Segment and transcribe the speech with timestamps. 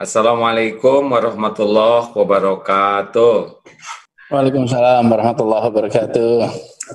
[0.00, 3.60] Assalamualaikum warahmatullahi wabarakatuh.
[4.32, 6.32] Waalaikumsalam warahmatullahi wabarakatuh.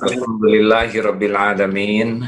[0.10, 2.26] Alhamdulillahirabbil alamin.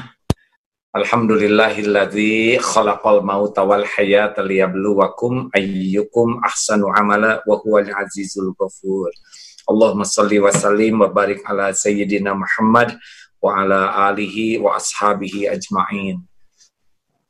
[0.93, 9.09] Alhamdulillahilladzi khalaqal mauta wal hayata liyabluwakum ayyukum ahsanu amala wa huwal azizul ghafur.
[9.65, 12.93] Allahumma salli wa sallim wa barik ala sayyidina Muhammad
[13.41, 16.21] wa ala alihi wa ashabihi ajma'in.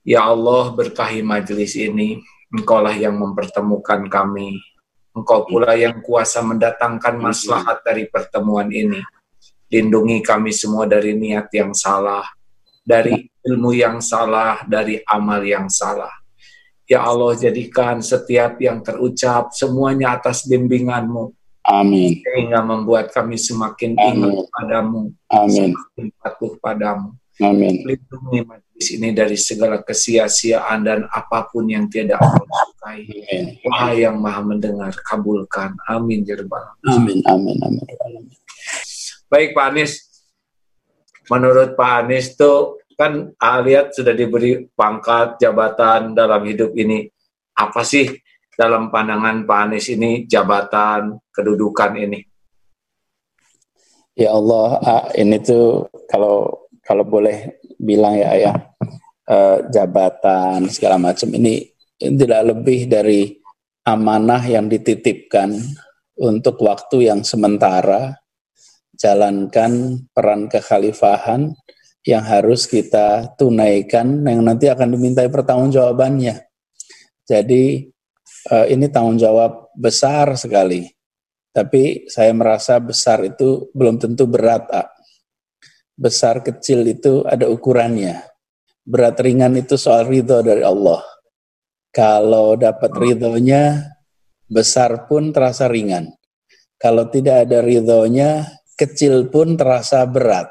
[0.04, 4.56] Ya Allah berkahi majlis ini, Engkaulah yang mempertemukan kami.
[5.12, 9.02] Engkau pula yang kuasa mendatangkan maslahat dari pertemuan ini.
[9.68, 12.24] Lindungi kami semua dari niat yang salah,
[12.86, 16.14] dari ilmu yang salah, dari amal yang salah.
[16.88, 21.36] Ya Allah, jadikan setiap yang terucap semuanya atas bimbinganmu.
[21.68, 22.24] Amin.
[22.24, 25.12] Sehingga membuat kami semakin ingat padamu.
[25.28, 25.76] Amin.
[25.76, 27.12] Semakin patuh padamu.
[27.44, 27.84] Amin.
[27.84, 28.40] Lindungi
[28.78, 33.10] ini dari segala kesia-siaan dan apa pun yang tidak Allah sukai.
[33.66, 35.74] Wahai yang maha mendengar, kabulkan.
[35.90, 36.22] Amin.
[36.22, 36.78] Ya amin.
[37.26, 37.58] Amin.
[37.66, 37.98] Amin.
[38.06, 38.24] Amin.
[39.28, 40.08] Baik Pak Anies,
[41.28, 43.34] menurut Pak Anies tuh kan
[43.66, 47.10] lihat sudah diberi pangkat jabatan dalam hidup ini.
[47.58, 48.08] Apa sih
[48.54, 52.22] dalam pandangan Pak Anies ini jabatan kedudukan ini?
[54.18, 54.82] Ya Allah,
[55.14, 58.54] ini tuh kalau kalau boleh bilang ya ya
[59.30, 61.70] uh, jabatan segala macam ini,
[62.02, 63.38] ini tidak lebih dari
[63.88, 65.56] amanah yang dititipkan
[66.18, 68.18] untuk waktu yang sementara
[68.98, 71.54] jalankan peran kekhalifahan
[72.08, 76.36] yang harus kita tunaikan yang nanti akan dimintai pertanggungjawabannya.
[77.28, 77.84] Jadi
[78.50, 80.88] uh, ini tanggung jawab besar sekali.
[81.52, 84.70] Tapi saya merasa besar itu belum tentu berat,
[85.98, 88.22] besar kecil itu ada ukurannya.
[88.88, 91.04] Berat ringan itu soal ridho dari Allah.
[91.92, 93.84] Kalau dapat ridhonya,
[94.48, 96.14] besar pun terasa ringan.
[96.78, 98.46] Kalau tidak ada ridhonya,
[98.78, 100.48] kecil pun terasa berat.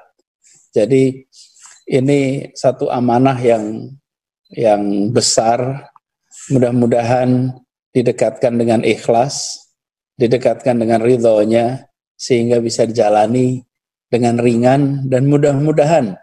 [0.75, 1.25] Jadi
[1.87, 3.89] ini satu amanah yang
[4.53, 5.89] yang besar.
[6.47, 7.51] Mudah-mudahan
[7.91, 9.67] didekatkan dengan ikhlas,
[10.15, 13.66] didekatkan dengan ridhonya, sehingga bisa dijalani
[14.07, 16.15] dengan ringan dan mudah-mudahan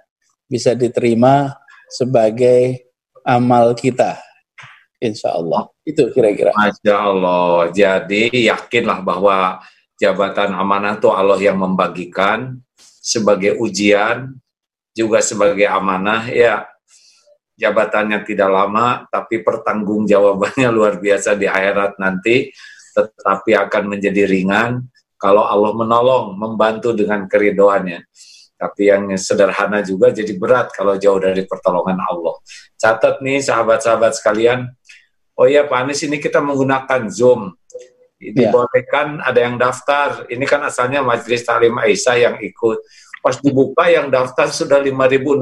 [0.48, 1.56] bisa diterima
[1.92, 2.90] sebagai
[3.24, 4.20] amal kita.
[5.04, 5.68] Insya Allah.
[5.84, 6.56] Itu kira-kira.
[6.56, 7.68] Masya Allah.
[7.76, 9.60] Jadi yakinlah bahwa
[10.00, 12.64] jabatan amanah itu Allah yang membagikan
[13.04, 14.40] sebagai ujian,
[14.96, 16.32] juga sebagai amanah.
[16.32, 16.72] Ya,
[17.60, 22.56] jabatannya tidak lama, tapi pertanggungjawabannya luar biasa di akhirat nanti,
[22.96, 24.88] tetapi akan menjadi ringan
[25.24, 28.04] kalau Allah menolong, membantu dengan keridoannya.
[28.60, 32.36] Tapi yang sederhana juga jadi berat kalau jauh dari pertolongan Allah.
[32.76, 34.68] Catat nih sahabat-sahabat sekalian,
[35.40, 37.56] oh ya Pak Anies ini kita menggunakan Zoom.
[38.20, 38.36] Ya.
[38.36, 42.84] Dibolehkan ada yang daftar, ini kan asalnya Majelis Talim Aisyah yang ikut.
[43.24, 45.40] Pas dibuka yang daftar sudah 5.600,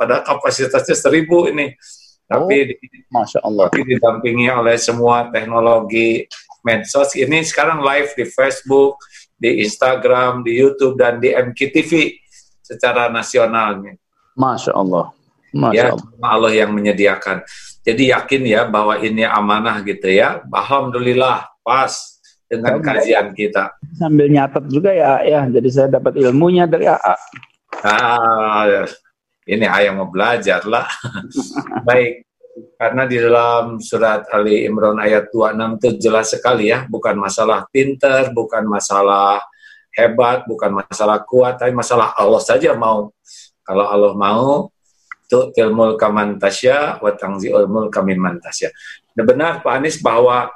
[0.00, 1.76] pada kapasitasnya 1.000 ini.
[2.26, 3.70] Tapi, oh, Masya Allah.
[3.70, 6.26] tapi didampingi oleh semua teknologi
[6.66, 8.98] medsos ini sekarang live di Facebook,
[9.38, 12.18] di Instagram, di YouTube dan di MKTV
[12.58, 13.94] secara nasionalnya.
[14.34, 15.14] Masya Allah.
[15.54, 16.26] Masya ya, Allah.
[16.26, 17.46] Allah yang menyediakan.
[17.86, 20.42] Jadi yakin ya bahwa ini amanah gitu ya.
[20.50, 21.94] Alhamdulillah pas
[22.50, 23.64] dengan Sambil, kajian kita.
[23.94, 25.46] Sambil nyatet juga ya, ya.
[25.46, 27.14] Jadi saya dapat ilmunya dari AA.
[27.86, 28.82] Ah, ya.
[29.46, 30.90] ini ayah mau belajar lah.
[31.86, 32.25] Baik,
[32.56, 38.32] karena di dalam surat Ali Imran ayat 26 itu jelas sekali ya, bukan masalah pinter,
[38.32, 39.44] bukan masalah
[39.92, 43.12] hebat, bukan masalah kuat, tapi masalah Allah saja mau.
[43.64, 44.72] Kalau Allah mau,
[45.26, 48.70] itu ilmu kamantasya, wa tangzi'ul mulka mantasya.
[49.18, 50.48] Nah, benar Pak Anies bahwa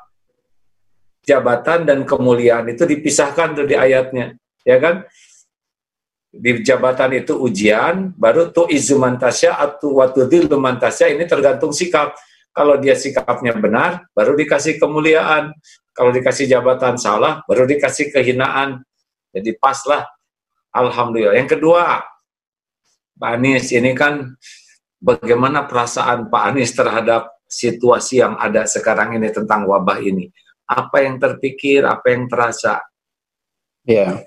[1.27, 5.05] jabatan dan kemuliaan itu dipisahkan tuh di ayatnya, ya kan?
[6.31, 12.15] Di jabatan itu ujian, baru tuh izumantasya atau waktu mantasya ini tergantung sikap.
[12.55, 15.55] Kalau dia sikapnya benar, baru dikasih kemuliaan.
[15.91, 18.83] Kalau dikasih jabatan salah, baru dikasih kehinaan.
[19.35, 20.07] Jadi paslah.
[20.71, 21.35] Alhamdulillah.
[21.35, 22.03] Yang kedua,
[23.19, 24.39] Pak Anies ini kan
[25.03, 30.31] bagaimana perasaan Pak Anies terhadap situasi yang ada sekarang ini tentang wabah ini.
[30.71, 32.79] Apa yang terpikir, apa yang terasa?
[33.83, 34.23] Ya,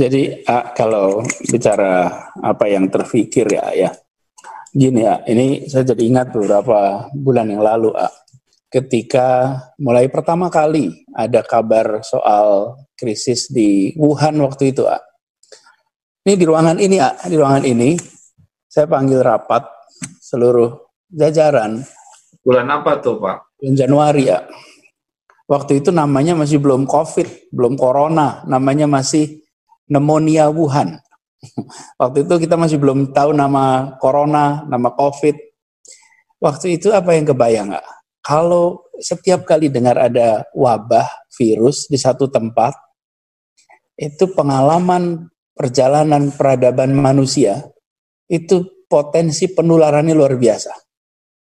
[0.00, 0.40] jadi
[0.72, 1.20] kalau
[1.52, 2.08] bicara
[2.40, 3.90] apa yang terfikir ya ya,
[4.72, 8.08] gini ya, ini saya jadi ingat beberapa bulan yang lalu uh,
[8.72, 15.04] ketika mulai pertama kali ada kabar soal krisis di Wuhan waktu itu uh.
[16.24, 17.92] Ini di ruangan ini uh, di ruangan ini
[18.64, 19.68] saya panggil rapat
[20.24, 21.84] seluruh jajaran.
[22.40, 23.60] Bulan apa tuh Pak?
[23.60, 24.48] Bulan Januari ya.
[25.50, 29.42] Waktu itu namanya masih belum COVID, belum Corona, namanya masih
[29.90, 31.02] pneumonia Wuhan.
[32.00, 35.34] Waktu itu kita masih belum tahu nama Corona, nama COVID.
[36.38, 37.88] Waktu itu apa yang kebayang nggak?
[38.22, 42.72] Kalau setiap kali dengar ada wabah virus di satu tempat,
[43.98, 47.68] itu pengalaman perjalanan peradaban manusia
[48.30, 50.72] itu potensi penularannya luar biasa.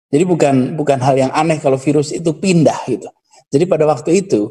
[0.08, 3.06] Jadi bukan bukan hal yang aneh kalau virus itu pindah gitu.
[3.52, 4.50] Jadi pada waktu itu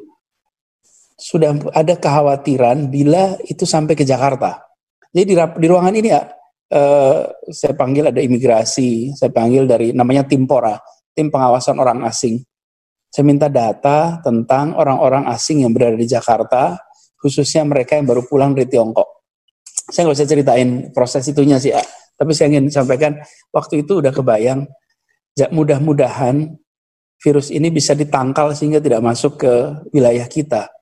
[1.17, 4.61] sudah ada kekhawatiran bila itu sampai ke Jakarta.
[5.09, 6.21] Jadi di, di ruangan ini ya,
[6.69, 7.19] eh,
[7.49, 10.77] saya panggil ada imigrasi, saya panggil dari namanya Timpora,
[11.17, 12.37] tim pengawasan orang asing.
[13.09, 16.77] Saya minta data tentang orang-orang asing yang berada di Jakarta,
[17.17, 19.25] khususnya mereka yang baru pulang dari Tiongkok.
[19.89, 21.81] Saya nggak usah ceritain proses itunya sih, ya.
[22.13, 23.17] tapi saya ingin sampaikan
[23.49, 24.69] waktu itu udah kebayang,
[25.49, 26.61] mudah-mudahan
[27.17, 29.53] virus ini bisa ditangkal sehingga tidak masuk ke
[29.95, 30.76] wilayah kita.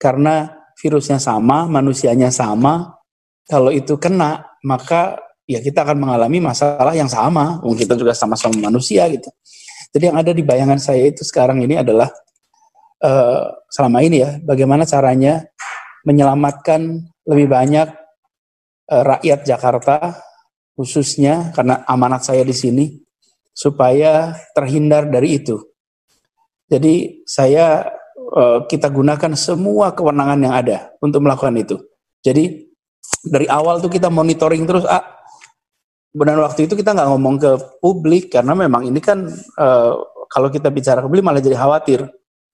[0.00, 0.48] Karena
[0.80, 2.96] virusnya sama, manusianya sama,
[3.44, 7.58] kalau itu kena, maka ya kita akan mengalami masalah yang sama.
[7.60, 9.28] Mungkin kita juga sama-sama manusia gitu.
[9.90, 12.08] Jadi yang ada di bayangan saya itu sekarang ini adalah
[13.02, 15.42] uh, selama ini ya, bagaimana caranya
[16.06, 17.88] menyelamatkan lebih banyak
[18.88, 19.96] uh, rakyat Jakarta
[20.78, 22.86] khususnya karena amanat saya di sini
[23.50, 25.60] supaya terhindar dari itu.
[26.70, 27.82] Jadi saya
[28.70, 31.76] kita gunakan semua kewenangan yang ada untuk melakukan itu.
[32.22, 32.70] Jadi
[33.26, 35.02] dari awal tuh kita monitoring terus ah
[36.14, 37.50] benar waktu itu kita nggak ngomong ke
[37.82, 39.26] publik karena memang ini kan
[39.58, 39.92] uh,
[40.30, 42.06] kalau kita bicara ke publik malah jadi khawatir.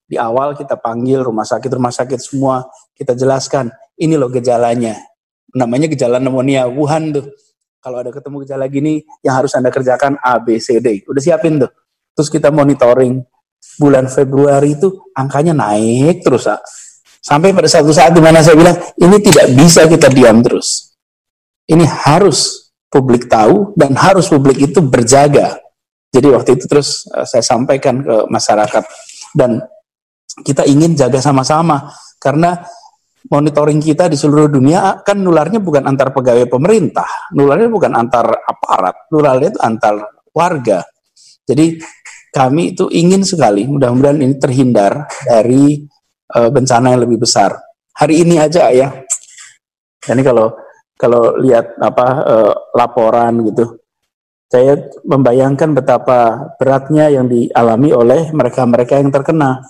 [0.06, 2.62] Di awal kita panggil rumah sakit rumah sakit semua
[2.94, 3.68] kita jelaskan
[3.98, 4.96] ini loh gejalanya.
[5.52, 7.26] Namanya gejala pneumonia Wuhan tuh.
[7.82, 11.02] Kalau ada ketemu gejala gini yang harus Anda kerjakan A B C D.
[11.10, 11.70] Udah siapin tuh.
[12.16, 13.20] Terus kita monitoring
[13.76, 16.48] bulan Februari itu angkanya naik terus.
[16.48, 16.60] Ah.
[17.20, 20.94] Sampai pada satu saat di mana saya bilang, ini tidak bisa kita diam terus.
[21.66, 25.58] Ini harus publik tahu dan harus publik itu berjaga.
[26.14, 28.84] Jadi waktu itu terus eh, saya sampaikan ke masyarakat
[29.34, 29.60] dan
[30.46, 31.90] kita ingin jaga sama-sama
[32.22, 32.62] karena
[33.26, 39.10] monitoring kita di seluruh dunia kan nularnya bukan antar pegawai pemerintah, nularnya bukan antar aparat,
[39.10, 39.94] nularnya itu antar
[40.30, 40.86] warga.
[41.46, 41.78] Jadi
[42.36, 45.88] kami itu ingin sekali mudah-mudahan ini terhindar dari
[46.36, 47.56] uh, bencana yang lebih besar.
[47.96, 48.92] Hari ini aja ya.
[50.04, 50.52] Ini kalau
[51.00, 53.80] kalau lihat apa uh, laporan gitu,
[54.52, 54.76] saya
[55.08, 59.64] membayangkan betapa beratnya yang dialami oleh mereka-mereka yang terkena.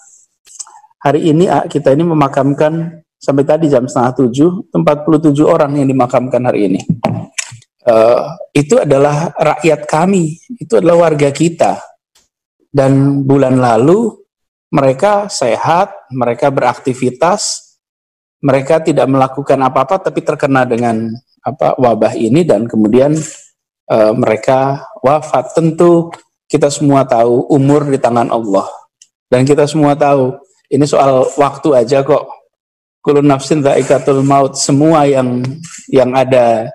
[1.06, 6.66] Hari ini kita ini memakamkan sampai tadi jam setengah tujuh, 47 orang yang dimakamkan hari
[6.66, 6.80] ini.
[7.86, 11.78] Uh, itu adalah rakyat kami, itu adalah warga kita
[12.76, 14.12] dan bulan lalu
[14.68, 17.72] mereka sehat, mereka beraktivitas,
[18.44, 21.08] mereka tidak melakukan apa-apa tapi terkena dengan
[21.40, 23.16] apa wabah ini dan kemudian
[23.88, 25.56] e, mereka wafat.
[25.56, 26.12] Tentu
[26.44, 28.68] kita semua tahu umur di tangan Allah.
[29.32, 30.36] Dan kita semua tahu
[30.68, 32.28] ini soal waktu aja kok.
[33.00, 35.40] Kulun nafsin dhaikatul maut, semua yang
[35.88, 36.68] yang ada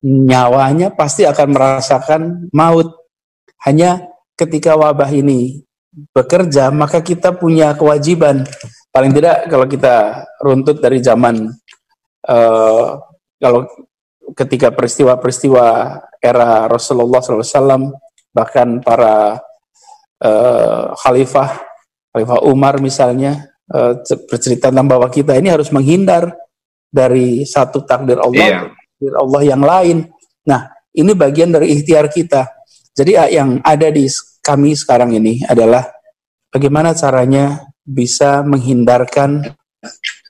[0.00, 2.22] nyawanya pasti akan merasakan
[2.54, 2.94] maut.
[3.66, 5.64] Hanya ketika wabah ini
[6.12, 8.44] bekerja, maka kita punya kewajiban.
[8.92, 11.52] Paling tidak kalau kita runtut dari zaman
[12.28, 13.00] uh,
[13.40, 13.68] kalau
[14.36, 15.66] ketika peristiwa-peristiwa
[16.20, 17.94] era Rasulullah SAW,
[18.34, 19.40] bahkan para
[20.20, 21.62] uh, khalifah,
[22.12, 23.96] khalifah Umar misalnya, uh,
[24.28, 26.34] bercerita tentang bahwa kita ini harus menghindar
[26.90, 28.62] dari satu takdir Allah, yeah.
[28.72, 29.96] takdir Allah yang lain.
[30.48, 32.55] Nah, ini bagian dari ikhtiar kita.
[32.96, 34.08] Jadi yang ada di
[34.40, 35.84] kami sekarang ini adalah
[36.48, 39.52] bagaimana caranya bisa menghindarkan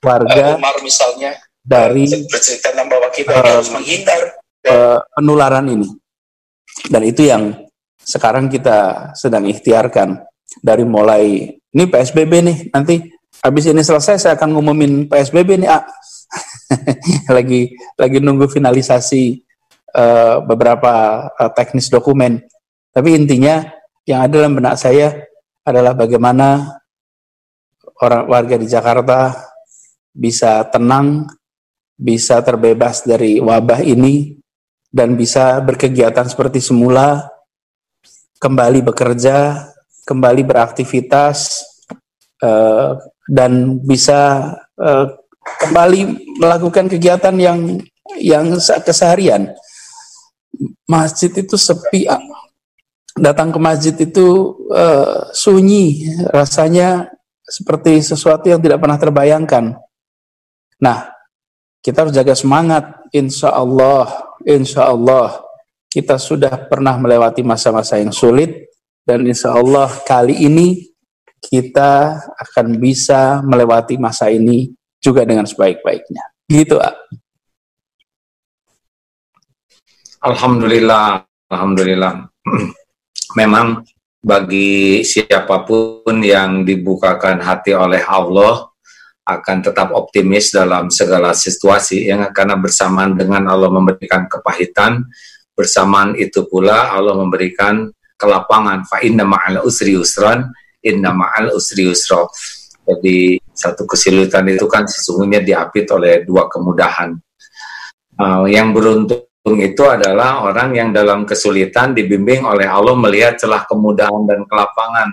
[0.03, 4.21] warga Umar misalnya dari bercerita bahwa kita uh, harus menghindar
[4.67, 5.87] uh, penularan ini.
[6.91, 7.55] Dan itu yang
[8.03, 10.27] sekarang kita sedang ikhtiarkan
[10.63, 13.03] dari mulai ini PSBB nih nanti
[13.43, 15.83] habis ini selesai saya akan ngumumin PSBB nih ah.
[17.35, 19.43] lagi lagi nunggu finalisasi
[19.95, 22.43] uh, beberapa uh, teknis dokumen
[22.97, 23.61] tapi intinya
[24.09, 25.13] yang ada dalam benak saya
[25.61, 26.81] adalah bagaimana
[28.01, 29.37] orang warga di Jakarta
[30.09, 31.29] bisa tenang,
[31.93, 34.33] bisa terbebas dari wabah ini,
[34.89, 37.29] dan bisa berkegiatan seperti semula,
[38.41, 39.69] kembali bekerja,
[40.09, 41.61] kembali beraktivitas,
[42.41, 42.97] uh,
[43.29, 44.49] dan bisa
[44.81, 45.05] uh,
[45.61, 47.77] kembali melakukan kegiatan yang
[48.17, 49.53] yang keseharian.
[50.89, 52.09] Masjid itu sepi,
[53.17, 57.09] datang ke masjid itu uh, sunyi, rasanya
[57.41, 59.77] seperti sesuatu yang tidak pernah terbayangkan.
[60.77, 61.09] Nah,
[61.81, 62.93] kita harus jaga semangat.
[63.15, 65.39] Insya Allah, insya Allah
[65.87, 68.67] kita sudah pernah melewati masa-masa yang sulit
[69.07, 70.91] dan insya Allah kali ini
[71.39, 76.23] kita akan bisa melewati masa ini juga dengan sebaik-baiknya.
[76.51, 76.91] Gitu, ah.
[80.27, 82.27] Alhamdulillah, Alhamdulillah.
[83.37, 83.85] Memang
[84.17, 88.65] bagi siapa pun yang dibukakan hati oleh Allah
[89.27, 95.05] akan tetap optimis dalam segala situasi yang karena bersamaan dengan Allah memberikan kepahitan
[95.53, 98.89] bersamaan itu pula Allah memberikan kelapangan.
[98.89, 100.49] Fa inna ma'al usri usran
[100.81, 102.25] inna ma'al usri usra
[102.87, 107.19] jadi satu kesulitan itu kan sesungguhnya diapit oleh dua kemudahan.
[108.17, 114.27] Uh, yang beruntung itu adalah orang yang dalam kesulitan dibimbing oleh Allah melihat celah kemudahan
[114.27, 115.07] dan kelapangan.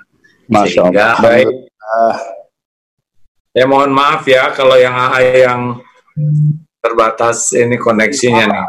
[0.50, 1.48] Masya Sehingga baik.
[1.84, 2.16] Uh,
[3.54, 5.60] ya mohon maaf ya kalau yang yang
[6.84, 8.64] terbatas ini koneksinya nih.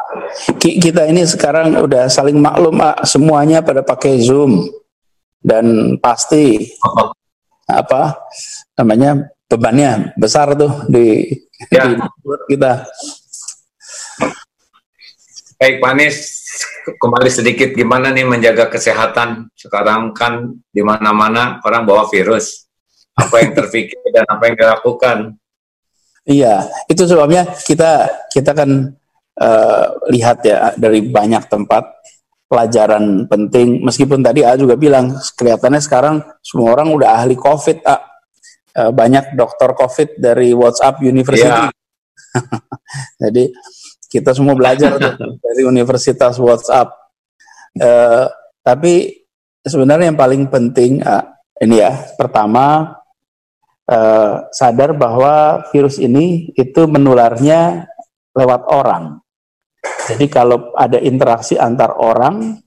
[0.80, 4.72] Kita ini sekarang udah saling maklum ah, semuanya pada pakai Zoom
[5.44, 7.12] dan pasti oh.
[7.82, 8.16] apa
[8.80, 11.28] namanya bebannya besar tuh di,
[11.70, 11.92] ya.
[11.92, 11.94] di
[12.56, 12.88] kita.
[15.56, 16.18] Baik, Pak Anies,
[17.00, 19.48] kembali sedikit gimana nih menjaga kesehatan?
[19.56, 22.68] Sekarang kan di mana-mana orang bawa virus.
[23.16, 25.40] Apa yang terpikir dan apa yang dilakukan?
[26.28, 29.00] Iya, itu sebabnya kita kita kan
[29.40, 31.88] uh, lihat ya dari banyak tempat
[32.52, 33.80] pelajaran penting.
[33.80, 37.78] Meskipun tadi A juga bilang kelihatannya sekarang semua orang udah ahli COVID.
[37.88, 38.04] A.
[38.76, 41.48] Uh, banyak dokter COVID dari WhatsApp University.
[41.48, 41.72] Yeah.
[43.24, 43.56] Jadi
[44.16, 46.96] kita semua belajar tuh dari universitas WhatsApp.
[47.76, 48.32] Uh,
[48.64, 49.12] tapi
[49.60, 51.28] sebenarnya yang paling penting uh,
[51.60, 52.96] ini ya, pertama
[53.92, 57.92] uh, sadar bahwa virus ini itu menularnya
[58.32, 59.20] lewat orang.
[60.08, 62.58] Jadi kalau ada interaksi antar orang,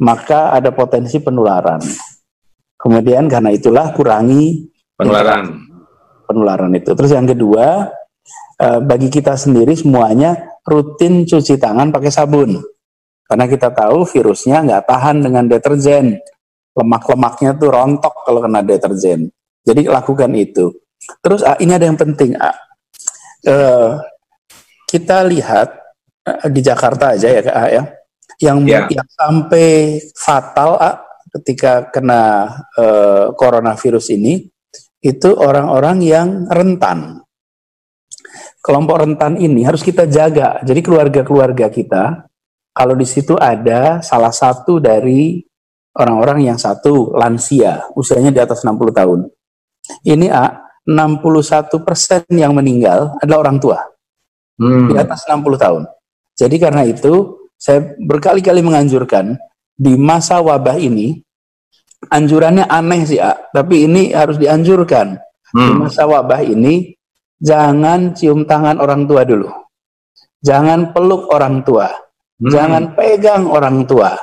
[0.00, 1.82] maka ada potensi penularan.
[2.80, 5.68] Kemudian karena itulah kurangi penularan
[6.24, 6.96] penularan itu.
[6.96, 7.92] Terus yang kedua,
[8.80, 12.60] bagi kita sendiri semuanya rutin cuci tangan pakai sabun.
[13.24, 16.18] Karena kita tahu virusnya nggak tahan dengan deterjen.
[16.74, 19.30] Lemak-lemaknya tuh rontok kalau kena deterjen.
[19.62, 20.70] Jadi lakukan itu.
[21.22, 22.34] Terus ah, ini ada yang penting.
[22.36, 22.56] Ah.
[23.40, 23.96] Uh,
[24.84, 25.72] kita lihat
[26.28, 27.82] uh, di Jakarta aja ya Kak ah, ya.
[28.40, 28.84] Yang, yeah.
[28.88, 30.76] yang sampai fatal
[31.38, 34.48] ketika kena uh, coronavirus ini
[35.00, 37.24] itu orang-orang yang rentan
[38.60, 40.60] kelompok rentan ini harus kita jaga.
[40.64, 42.28] Jadi keluarga-keluarga kita,
[42.76, 45.42] kalau di situ ada salah satu dari
[45.96, 49.20] orang-orang yang satu lansia, usianya di atas 60 tahun.
[50.06, 53.78] Ini A, 61 persen yang meninggal adalah orang tua.
[54.60, 54.92] Hmm.
[54.92, 55.82] Di atas 60 tahun.
[56.36, 59.36] Jadi karena itu, saya berkali-kali menganjurkan,
[59.80, 61.20] di masa wabah ini,
[62.12, 65.16] anjurannya aneh sih, A, tapi ini harus dianjurkan.
[65.50, 65.66] Hmm.
[65.66, 66.94] Di masa wabah ini,
[67.40, 69.48] jangan cium tangan orang tua dulu.
[70.40, 71.88] Jangan peluk orang tua.
[71.88, 72.48] Hmm.
[72.48, 74.16] Jangan pegang orang tua.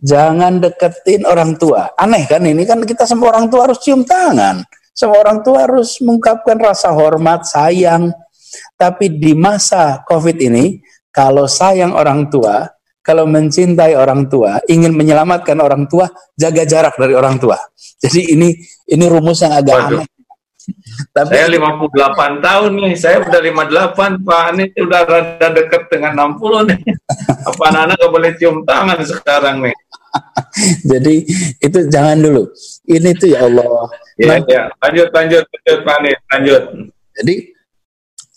[0.00, 1.92] Jangan deketin orang tua.
[2.00, 4.64] Aneh kan ini kan kita semua orang tua harus cium tangan.
[4.92, 8.12] Semua orang tua harus mengungkapkan rasa hormat, sayang.
[8.76, 12.68] Tapi di masa COVID ini, kalau sayang orang tua,
[13.00, 17.56] kalau mencintai orang tua, ingin menyelamatkan orang tua, jaga jarak dari orang tua.
[18.00, 18.52] Jadi ini
[18.88, 19.98] ini rumus yang agak Waduh.
[20.04, 20.08] aneh
[21.10, 26.68] tapi saya 58 tahun nih, saya udah 58, Pak ini udah rada deket dengan 60
[26.70, 26.78] nih.
[27.48, 29.76] Apa anak-anak gak boleh cium tangan sekarang nih?
[30.90, 31.14] Jadi
[31.58, 32.42] itu jangan dulu.
[32.86, 33.88] Ini tuh ya Allah.
[34.20, 34.62] Iya, ya.
[34.78, 36.62] lanjut, lanjut, lanjut Pak nih, lanjut.
[37.12, 37.34] Jadi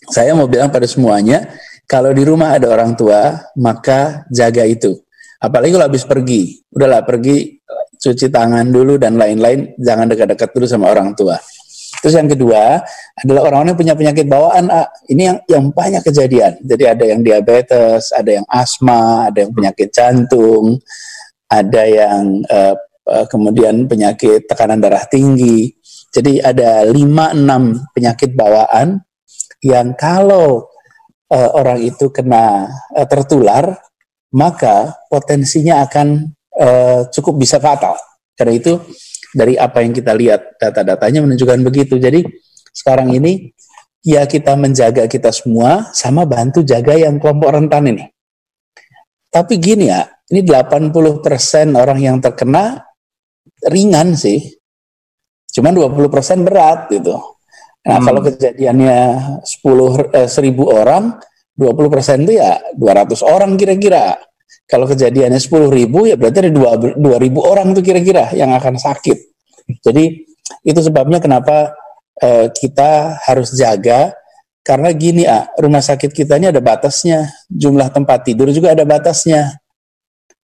[0.06, 1.46] saya mau bilang pada semuanya,
[1.86, 4.98] kalau di rumah ada orang tua, maka jaga itu.
[5.38, 7.60] Apalagi kalau habis pergi, udahlah pergi
[7.96, 11.36] cuci tangan dulu dan lain-lain, jangan dekat-dekat dulu sama orang tua.
[12.02, 12.80] Terus yang kedua
[13.18, 14.64] adalah orang-orang yang punya penyakit bawaan.
[14.68, 16.60] Ah, ini yang yang banyak kejadian.
[16.62, 20.78] Jadi ada yang diabetes, ada yang asma, ada yang penyakit jantung,
[21.46, 22.74] ada yang uh,
[23.30, 25.72] kemudian penyakit tekanan darah tinggi.
[26.10, 29.04] Jadi ada 5-6 penyakit bawaan
[29.60, 30.64] yang kalau
[31.30, 33.78] uh, orang itu kena uh, tertular,
[34.32, 37.96] maka potensinya akan uh, cukup bisa fatal.
[38.36, 38.76] Karena itu
[39.36, 42.00] dari apa yang kita lihat data-datanya menunjukkan begitu.
[42.00, 42.24] Jadi
[42.72, 43.52] sekarang ini
[44.00, 48.04] ya kita menjaga kita semua sama bantu jaga yang kelompok rentan ini.
[49.28, 52.80] Tapi gini ya, ini 80% orang yang terkena
[53.68, 54.40] ringan sih.
[55.52, 57.12] Cuma 20% berat gitu.
[57.86, 58.06] Nah, hmm.
[58.08, 58.98] kalau kejadiannya
[59.44, 61.20] 10 eh, 1000 orang,
[61.56, 64.16] 20% itu ya 200 orang kira-kira.
[64.66, 69.18] Kalau kejadiannya 10 ribu ya berarti ada 2, 2000 orang tuh kira-kira yang akan sakit.
[69.82, 70.26] Jadi
[70.66, 71.74] itu sebabnya kenapa
[72.18, 74.10] eh, kita harus jaga
[74.66, 79.62] karena gini ah, rumah sakit kita ini ada batasnya, jumlah tempat tidur juga ada batasnya.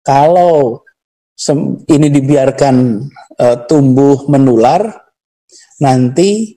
[0.07, 0.87] Kalau
[1.91, 2.76] ini dibiarkan
[3.38, 4.95] uh, tumbuh menular,
[5.83, 6.55] nanti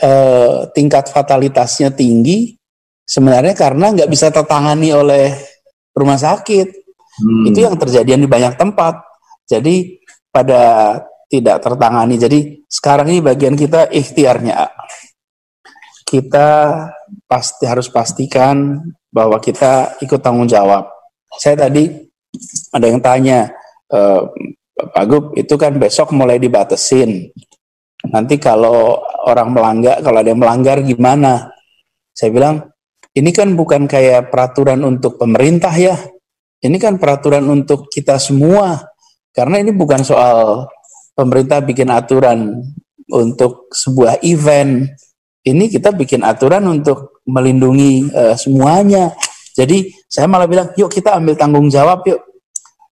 [0.00, 2.56] uh, tingkat fatalitasnya tinggi.
[3.04, 5.36] Sebenarnya karena nggak bisa tertangani oleh
[5.92, 6.83] rumah sakit.
[7.20, 7.44] Hmm.
[7.50, 9.04] Itu yang terjadi di banyak tempat.
[9.44, 10.00] Jadi
[10.32, 12.16] pada tidak tertangani.
[12.18, 14.70] Jadi sekarang ini bagian kita ikhtiarnya.
[16.04, 16.48] Kita
[17.26, 18.78] pasti harus pastikan
[19.10, 20.86] bahwa kita ikut tanggung jawab.
[21.34, 21.90] Saya tadi
[22.70, 23.50] ada yang tanya,
[23.90, 24.26] uh,
[24.74, 27.30] Pak Gub itu kan besok mulai dibatesin.
[28.10, 31.50] Nanti kalau orang melanggar, kalau ada yang melanggar gimana?
[32.14, 32.68] Saya bilang,
[33.14, 35.94] ini kan bukan kayak peraturan untuk pemerintah ya.
[36.64, 38.80] Ini kan peraturan untuk kita semua.
[39.34, 40.64] Karena ini bukan soal
[41.12, 42.64] pemerintah bikin aturan
[43.12, 44.88] untuk sebuah event.
[45.44, 49.12] Ini kita bikin aturan untuk melindungi uh, semuanya.
[49.52, 52.18] Jadi saya malah bilang, yuk kita ambil tanggung jawab yuk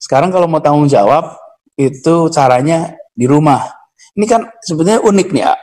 [0.03, 1.39] sekarang kalau mau tanggung jawab
[1.79, 3.71] itu caranya di rumah.
[4.19, 5.55] Ini kan sebenarnya unik nih ya.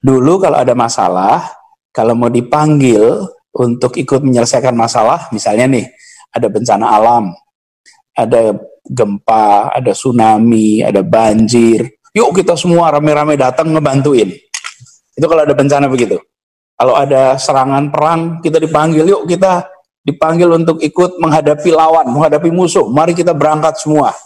[0.00, 1.50] Dulu kalau ada masalah,
[1.90, 5.86] kalau mau dipanggil untuk ikut menyelesaikan masalah, misalnya nih
[6.30, 7.34] ada bencana alam,
[8.26, 11.88] ada gempa, ada tsunami, ada banjir.
[12.12, 14.34] Yuk kita semua rame-rame datang ngebantuin.
[15.14, 16.18] Itu kalau ada bencana begitu.
[16.74, 19.68] Kalau ada serangan perang, kita dipanggil, yuk kita
[20.00, 22.88] dipanggil untuk ikut menghadapi lawan, menghadapi musuh.
[22.88, 24.16] Mari kita berangkat semua.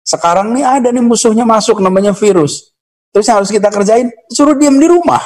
[0.00, 2.72] Sekarang nih ada nih musuhnya masuk namanya virus.
[3.10, 5.18] Terus yang harus kita kerjain, suruh diam di rumah.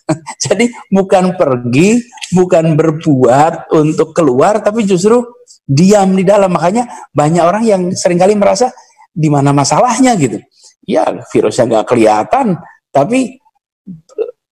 [0.46, 1.98] Jadi bukan pergi,
[2.30, 5.26] bukan berbuat untuk keluar, tapi justru
[5.66, 6.50] diam di dalam.
[6.52, 8.70] Makanya banyak orang yang sering kali merasa
[9.12, 10.40] di mana masalahnya gitu.
[10.82, 12.58] Ya virusnya nggak kelihatan,
[12.90, 13.38] tapi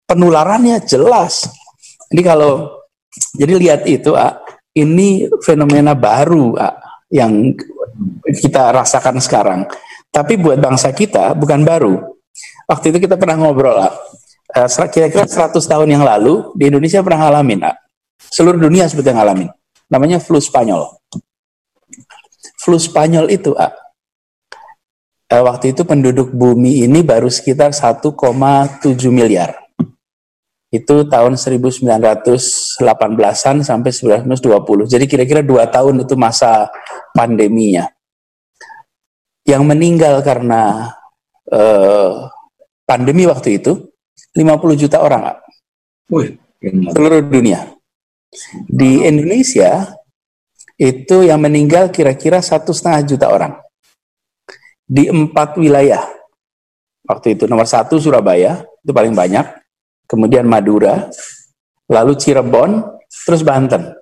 [0.07, 1.51] penularannya jelas.
[2.11, 2.83] Jadi kalau
[3.35, 4.38] jadi lihat itu, ah,
[4.75, 6.55] ini fenomena baru
[7.11, 7.55] yang
[8.31, 9.66] kita rasakan sekarang.
[10.11, 11.94] Tapi buat bangsa kita bukan baru.
[12.66, 17.66] Waktu itu kita pernah ngobrol, eh, kira-kira 100 tahun yang lalu di Indonesia pernah ngalamin,
[18.31, 19.51] seluruh dunia sebetulnya ngalamin.
[19.90, 20.87] Namanya flu Spanyol.
[22.62, 29.59] Flu Spanyol itu, eh, waktu itu penduduk bumi ini baru sekitar 1,7 miliar
[30.70, 34.87] itu tahun 1918-an sampai 1920.
[34.87, 36.70] Jadi kira-kira dua tahun itu masa
[37.11, 37.90] pandeminya.
[39.42, 40.94] Yang meninggal karena
[41.50, 42.31] uh,
[42.87, 43.90] pandemi waktu itu
[44.31, 45.42] 50 juta orang.
[46.07, 46.38] Wih,
[46.94, 47.66] seluruh dunia.
[48.71, 49.90] Di Indonesia
[50.81, 53.59] itu yang meninggal kira-kira satu setengah juta orang
[54.90, 56.03] di empat wilayah.
[57.07, 59.47] Waktu itu nomor satu Surabaya itu paling banyak,
[60.07, 61.11] kemudian Madura,
[61.90, 62.87] lalu Cirebon,
[63.27, 63.95] terus Banten.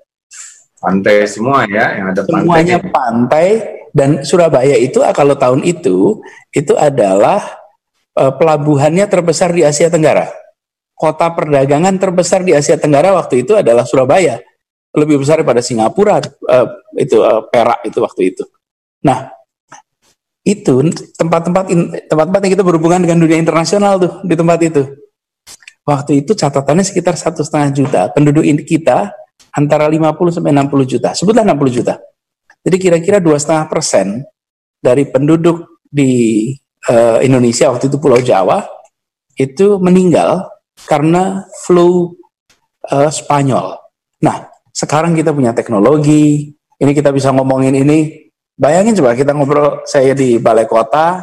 [0.79, 2.45] Pantai semua ya, yang ada pantai.
[2.45, 3.49] Semuanya pantai
[3.91, 6.23] dan Surabaya itu ah, kalau tahun itu
[6.55, 7.43] itu adalah
[8.15, 10.31] uh, pelabuhannya terbesar di Asia Tenggara.
[10.99, 14.43] Kota perdagangan terbesar di Asia Tenggara waktu itu adalah Surabaya.
[14.91, 16.67] Lebih besar daripada Singapura uh,
[16.99, 18.43] itu uh, Perak itu waktu itu.
[19.07, 19.31] Nah,
[20.43, 20.75] itu
[21.15, 21.71] tempat-tempat
[22.11, 24.83] tempat-tempat yang kita berhubungan dengan dunia internasional tuh di tempat itu.
[25.87, 28.01] Waktu itu catatannya sekitar satu setengah juta.
[28.11, 29.15] Penduduk kita
[29.55, 31.15] antara 50 sampai 60 juta.
[31.15, 31.95] Sebutlah 60 juta.
[32.67, 34.27] Jadi kira-kira dua setengah persen
[34.83, 36.53] dari penduduk di
[36.91, 38.67] uh, Indonesia waktu itu Pulau Jawa
[39.39, 40.45] itu meninggal
[40.87, 42.15] karena flu
[42.93, 43.75] uh, Spanyol.
[44.23, 48.31] Nah, sekarang kita punya teknologi, ini kita bisa ngomongin ini.
[48.59, 51.23] Bayangin coba kita ngobrol saya di balai kota,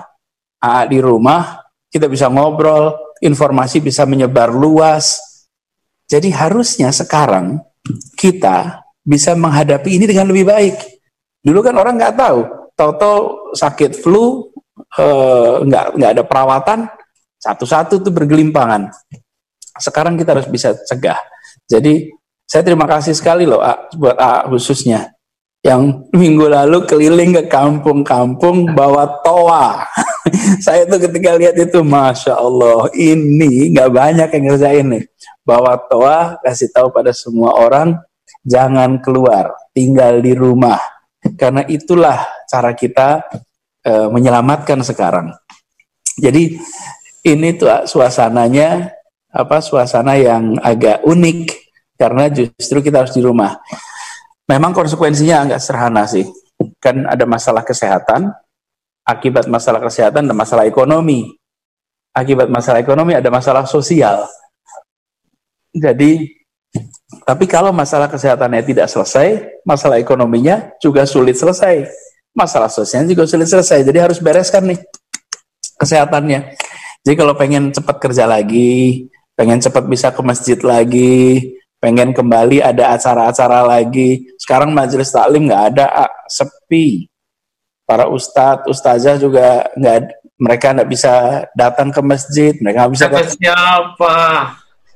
[0.59, 1.59] AA di rumah,
[1.91, 5.19] kita bisa ngobrol, informasi bisa menyebar luas.
[6.07, 7.59] Jadi harusnya sekarang
[8.15, 10.75] kita bisa menghadapi ini dengan lebih baik.
[11.43, 12.39] Dulu kan orang nggak tahu,
[12.73, 13.19] tahu-tahu
[13.53, 14.49] sakit flu,
[14.97, 16.79] eh, nggak nggak ada perawatan,
[17.37, 18.89] satu-satu tuh bergelimpangan.
[19.77, 21.19] Sekarang kita harus bisa cegah.
[21.67, 22.11] Jadi
[22.45, 25.15] saya terima kasih sekali loh A, buat A khususnya
[25.65, 29.81] yang minggu lalu keliling ke kampung-kampung bawa toa.
[30.65, 35.03] saya tuh ketika lihat itu, masya Allah, ini nggak banyak yang ngerjain nih.
[35.41, 37.97] Bawa toa, kasih tahu pada semua orang,
[38.45, 40.77] jangan keluar, tinggal di rumah.
[41.33, 43.25] Karena itulah cara kita
[43.81, 45.33] e, menyelamatkan sekarang.
[46.21, 46.61] Jadi
[47.25, 48.93] ini tuh suasananya
[49.35, 51.51] apa suasana yang agak unik
[51.99, 53.59] karena justru kita harus di rumah.
[54.47, 56.23] Memang konsekuensinya agak sederhana sih.
[56.79, 58.31] Kan ada masalah kesehatan,
[59.03, 61.35] akibat masalah kesehatan ada masalah ekonomi.
[62.15, 64.23] Akibat masalah ekonomi ada masalah sosial.
[65.75, 66.31] Jadi
[67.27, 71.91] tapi kalau masalah kesehatannya tidak selesai, masalah ekonominya juga sulit selesai.
[72.31, 73.83] Masalah sosialnya juga sulit selesai.
[73.83, 74.79] Jadi harus bereskan nih
[75.75, 76.55] kesehatannya.
[77.03, 82.95] Jadi kalau pengen cepat kerja lagi, pengen cepat bisa ke masjid lagi, pengen kembali ada
[82.95, 84.31] acara-acara lagi.
[84.39, 87.11] Sekarang majelis taklim nggak ada, ah, sepi.
[87.85, 89.99] Para ustadz, ustazah juga nggak,
[90.41, 93.05] mereka nggak bisa datang ke masjid, mereka nggak bisa.
[93.05, 94.15] Siapa, siapa?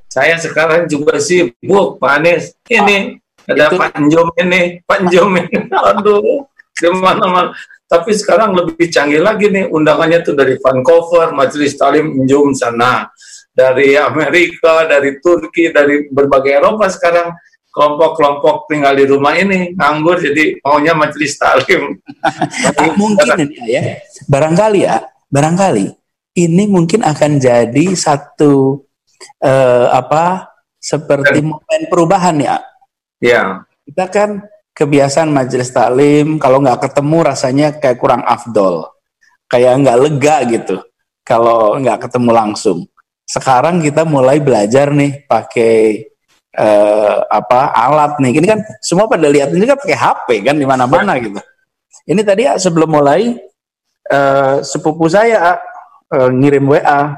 [0.10, 2.58] Saya sekarang juga sibuk, Pak Anies.
[2.66, 5.58] Ini ah, ada itu, Pak Njom ini, Pak Njom ini.
[5.94, 7.52] Aduh, gimana mana
[7.90, 13.10] Tapi sekarang lebih canggih lagi nih, undangannya tuh dari Vancouver, Majelis Talim Njom sana
[13.60, 17.36] dari Amerika, dari Turki, dari berbagai Eropa sekarang
[17.76, 22.00] kelompok-kelompok tinggal di rumah ini nganggur jadi maunya majelis taklim.
[23.02, 23.82] mungkin ini ya,
[24.32, 25.92] barangkali ya, barangkali
[26.40, 28.80] ini mungkin akan jadi satu
[29.44, 30.48] uh, apa
[30.80, 32.56] seperti momen perubahan ya.
[33.20, 33.68] Ya.
[33.84, 38.88] Kita kan kebiasaan majelis taklim kalau nggak ketemu rasanya kayak kurang afdol,
[39.52, 40.78] kayak nggak lega gitu
[41.28, 42.80] kalau nggak ketemu langsung
[43.30, 46.02] sekarang kita mulai belajar nih pakai
[46.58, 48.42] uh, apa alat nih.
[48.42, 51.38] Ini kan semua pada lihat ini kan pakai HP kan di mana-mana gitu.
[52.10, 53.38] Ini tadi ya, sebelum mulai
[54.10, 55.62] uh, sepupu saya
[56.10, 57.14] uh, ngirim WA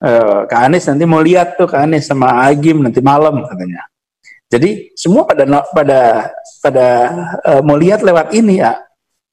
[0.00, 3.84] uh, ke Anies nanti mau lihat tuh ke Anies sama Agim nanti malam katanya.
[4.48, 6.00] Jadi semua pada pada
[6.64, 6.88] pada
[7.44, 8.80] uh, mau lihat lewat ini ya.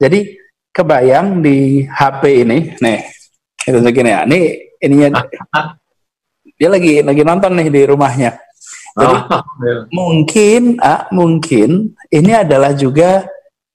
[0.04, 0.36] Jadi
[0.76, 3.00] kebayang di HP ini, nih
[3.64, 4.28] itu segini ya.
[4.28, 4.40] Ini
[4.84, 5.24] ininya
[6.58, 8.32] dia lagi lagi nonton nih di rumahnya.
[8.94, 9.42] Jadi oh,
[9.90, 13.26] mungkin ah, mungkin ini adalah juga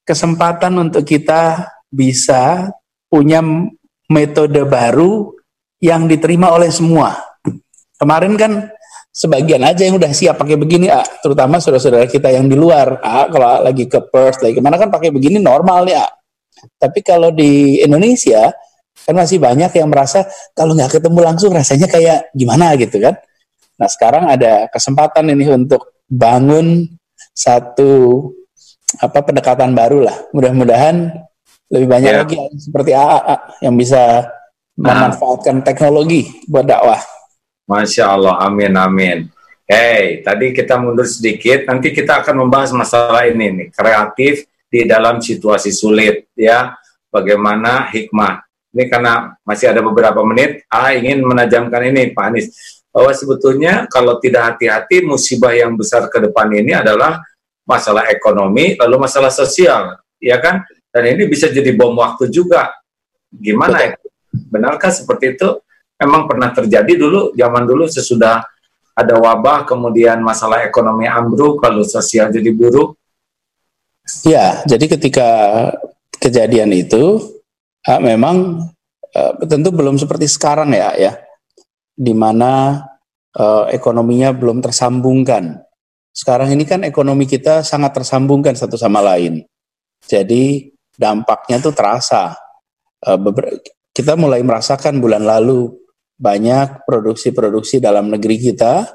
[0.07, 2.71] kesempatan untuk kita bisa
[3.11, 3.43] punya
[4.09, 5.35] metode baru
[5.83, 7.19] yang diterima oleh semua.
[7.99, 8.53] Kemarin kan
[9.11, 13.27] sebagian aja yang udah siap pakai begini, ah, terutama saudara-saudara kita yang di luar, ah,
[13.27, 16.07] kalau lagi ke Perth, lagi ke mana kan pakai begini normal ya.
[16.79, 18.51] Tapi kalau di Indonesia
[19.07, 23.15] Kan masih banyak yang merasa kalau nggak ketemu langsung rasanya kayak gimana gitu kan.
[23.79, 26.89] Nah sekarang ada kesempatan ini untuk bangun
[27.31, 28.25] satu
[28.99, 30.17] apa pendekatan baru lah.
[30.35, 31.13] Mudah-mudahan
[31.69, 32.21] lebih banyak yeah.
[32.25, 34.33] lagi seperti AA yang bisa
[34.79, 36.99] memanfaatkan teknologi buat dakwah.
[37.69, 39.19] Masya Allah, amin amin.
[39.69, 45.21] Hey, tadi kita mundur sedikit, nanti kita akan membahas masalah ini nih, kreatif di dalam
[45.21, 46.73] situasi sulit ya.
[47.13, 48.48] Bagaimana hikmah
[48.79, 52.47] ini karena masih ada beberapa menit, A ingin menajamkan ini Pak Anies,
[52.95, 57.19] bahwa sebetulnya kalau tidak hati-hati musibah yang besar ke depan ini adalah
[57.67, 60.63] masalah ekonomi, lalu masalah sosial, ya kan?
[60.95, 62.71] Dan ini bisa jadi bom waktu juga.
[63.29, 63.91] Gimana ya?
[64.31, 65.59] Benarkah seperti itu?
[65.99, 68.47] Memang pernah terjadi dulu, zaman dulu sesudah
[68.95, 72.95] ada wabah, kemudian masalah ekonomi ambruk, lalu sosial jadi buruk.
[74.25, 75.29] Ya, jadi ketika
[76.17, 77.21] kejadian itu,
[77.87, 78.67] uh, memang
[79.15, 81.13] uh, tentu belum seperti sekarang ya ya
[81.95, 82.83] di mana
[83.39, 85.63] uh, ekonominya belum tersambungkan.
[86.11, 89.47] Sekarang ini kan ekonomi kita sangat tersambungkan satu sama lain.
[90.03, 92.35] Jadi dampaknya tuh terasa.
[93.03, 93.19] Uh,
[93.95, 95.75] kita mulai merasakan bulan lalu
[96.19, 98.91] banyak produksi-produksi dalam negeri kita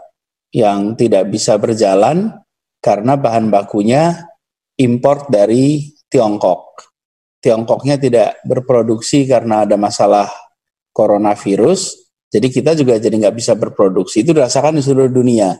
[0.52, 2.36] yang tidak bisa berjalan
[2.84, 4.28] karena bahan bakunya
[4.76, 6.92] import dari Tiongkok.
[7.43, 10.32] Tiongkoknya tidak berproduksi karena ada masalah
[10.95, 12.03] coronavirus,
[12.34, 14.25] jadi kita juga jadi nggak bisa berproduksi.
[14.25, 15.53] Itu dirasakan di seluruh dunia.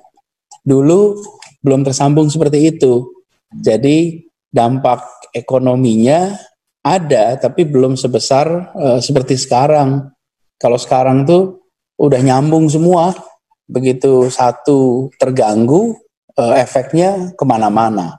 [0.65, 1.19] Dulu
[1.62, 3.13] belum tersambung seperti itu.
[3.54, 6.34] Jadi dampak ekonominya
[6.82, 10.10] ada, tapi belum sebesar uh, seperti sekarang.
[10.58, 11.62] Kalau sekarang tuh
[12.02, 13.13] udah nyambung semua,
[13.69, 15.93] begitu satu terganggu,
[16.39, 18.17] uh, efeknya ke mana-mana.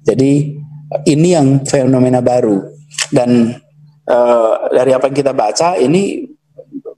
[0.00, 0.56] Jadi
[1.04, 2.72] ini yang fenomena baru
[3.12, 3.60] dan
[4.08, 6.24] uh, dari apa yang kita baca ini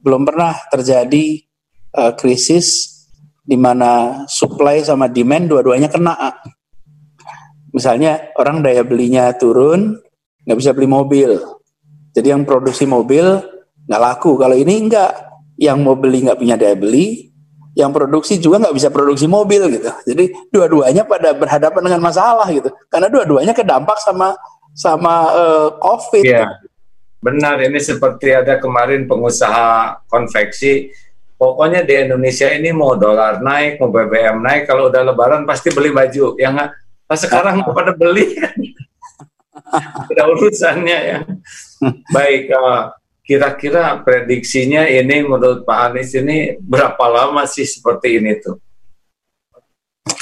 [0.00, 1.42] belum pernah terjadi
[1.98, 2.94] uh, krisis
[3.44, 6.16] di mana supply sama demand dua-duanya kena.
[7.74, 9.98] Misalnya orang daya belinya turun,
[10.46, 11.36] nggak bisa beli mobil.
[12.14, 13.42] Jadi yang produksi mobil
[13.84, 14.38] nggak laku.
[14.38, 15.12] Kalau ini enggak,
[15.58, 17.34] yang mau beli nggak punya daya beli,
[17.74, 19.90] yang produksi juga nggak bisa produksi mobil gitu.
[20.06, 20.24] Jadi
[20.54, 22.70] dua-duanya pada berhadapan dengan masalah gitu.
[22.86, 24.38] Karena dua-duanya kedampak sama
[24.74, 26.26] sama uh, COVID.
[26.26, 26.58] Yeah.
[27.24, 30.92] Benar, ini seperti ada kemarin pengusaha konveksi.
[31.40, 35.88] Pokoknya di Indonesia ini mau dolar naik, mau BBM naik, kalau udah lebaran pasti beli
[35.88, 36.36] baju.
[36.36, 36.70] Ya nggak?
[37.08, 38.36] Pas sekarang mau pada beli.
[40.12, 41.18] Ada urusannya ya.
[42.12, 42.92] Baik, uh,
[43.24, 48.60] kira-kira prediksinya ini menurut Pak Anies ini berapa lama sih seperti ini tuh?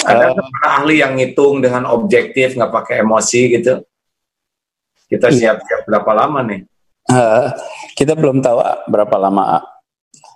[0.06, 3.82] Ada uh, ahli yang ngitung dengan objektif, nggak pakai emosi gitu?
[5.12, 6.60] Kita siap-siap berapa lama nih?
[7.12, 7.52] Uh,
[7.92, 9.64] kita belum tahu uh, berapa lama uh.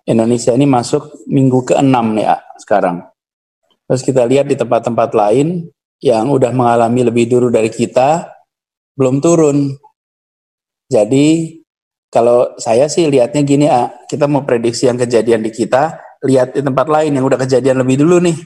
[0.04, 3.08] Indonesia ini masuk minggu ke-6 nih uh, sekarang.
[3.88, 5.72] Terus kita lihat di tempat-tempat lain
[6.04, 8.28] yang udah mengalami lebih dulu dari kita
[9.00, 9.72] belum turun.
[10.92, 11.56] Jadi
[12.12, 16.60] kalau saya sih lihatnya gini uh, kita mau prediksi yang kejadian di kita, lihat di
[16.60, 18.36] tempat lain yang udah kejadian lebih dulu nih.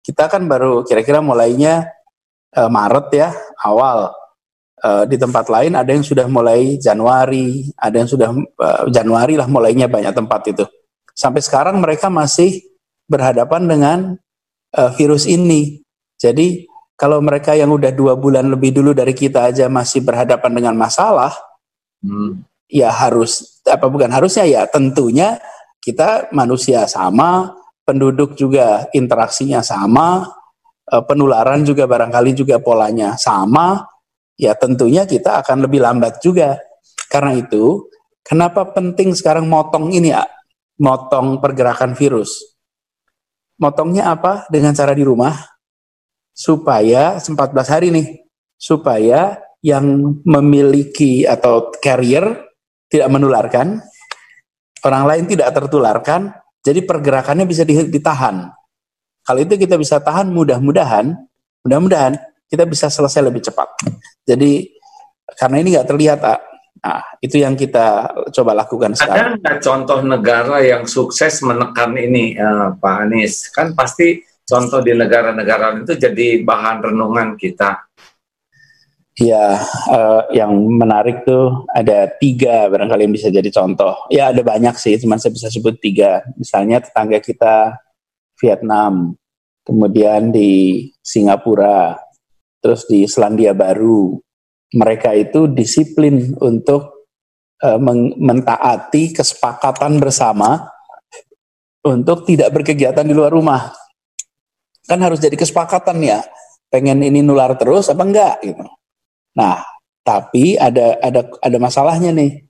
[0.00, 1.92] Kita kan baru kira-kira mulainya
[2.56, 3.28] uh, Maret ya,
[3.60, 4.16] awal
[4.82, 9.46] uh, di tempat lain ada yang sudah mulai Januari, ada yang sudah uh, Januari lah
[9.50, 10.64] mulainya banyak tempat itu.
[11.14, 12.62] Sampai sekarang mereka masih
[13.10, 13.98] berhadapan dengan
[14.76, 15.82] uh, virus ini.
[16.18, 16.66] Jadi
[16.98, 21.30] kalau mereka yang udah dua bulan lebih dulu dari kita aja masih berhadapan dengan masalah,
[22.02, 22.42] hmm.
[22.66, 25.38] ya harus apa bukan harusnya ya tentunya
[25.78, 27.54] kita manusia sama,
[27.86, 30.26] penduduk juga interaksinya sama,
[31.06, 33.86] penularan juga barangkali juga polanya sama,
[34.38, 36.56] ya tentunya kita akan lebih lambat juga.
[37.10, 37.90] Karena itu,
[38.22, 40.14] kenapa penting sekarang motong ini?
[40.78, 42.54] Motong pergerakan virus.
[43.58, 44.46] Motongnya apa?
[44.46, 45.34] Dengan cara di rumah,
[46.30, 47.34] supaya 14
[47.66, 48.06] hari nih,
[48.54, 52.46] supaya yang memiliki atau carrier
[52.86, 53.82] tidak menularkan,
[54.86, 56.30] orang lain tidak tertularkan,
[56.62, 58.54] jadi pergerakannya bisa ditahan.
[59.26, 61.18] Kalau itu kita bisa tahan, mudah-mudahan,
[61.66, 62.14] mudah-mudahan
[62.48, 63.68] kita bisa selesai lebih cepat.
[64.28, 64.68] Jadi
[65.40, 66.40] karena ini nggak terlihat, ah.
[66.78, 69.34] Nah, itu yang kita coba lakukan sekarang.
[69.34, 73.50] Ada nggak contoh negara yang sukses menekan ini, uh, Pak Anies?
[73.50, 77.82] Kan pasti contoh di negara-negara itu jadi bahan renungan kita.
[79.18, 79.58] Ya,
[79.90, 83.98] uh, yang menarik tuh ada tiga barangkali yang bisa jadi contoh.
[84.14, 86.22] Ya ada banyak sih, cuma saya bisa sebut tiga.
[86.38, 87.74] Misalnya tetangga kita
[88.38, 89.18] Vietnam,
[89.66, 91.98] kemudian di Singapura,
[92.58, 94.18] terus di Selandia Baru,
[94.74, 97.08] mereka itu disiplin untuk
[97.64, 97.80] uh,
[98.18, 100.68] mentaati kesepakatan bersama
[101.86, 103.72] untuk tidak berkegiatan di luar rumah.
[104.84, 106.20] Kan harus jadi kesepakatan ya.
[106.68, 108.64] Pengen ini nular terus apa enggak gitu.
[109.36, 109.64] Nah,
[110.04, 112.44] tapi ada ada ada masalahnya nih.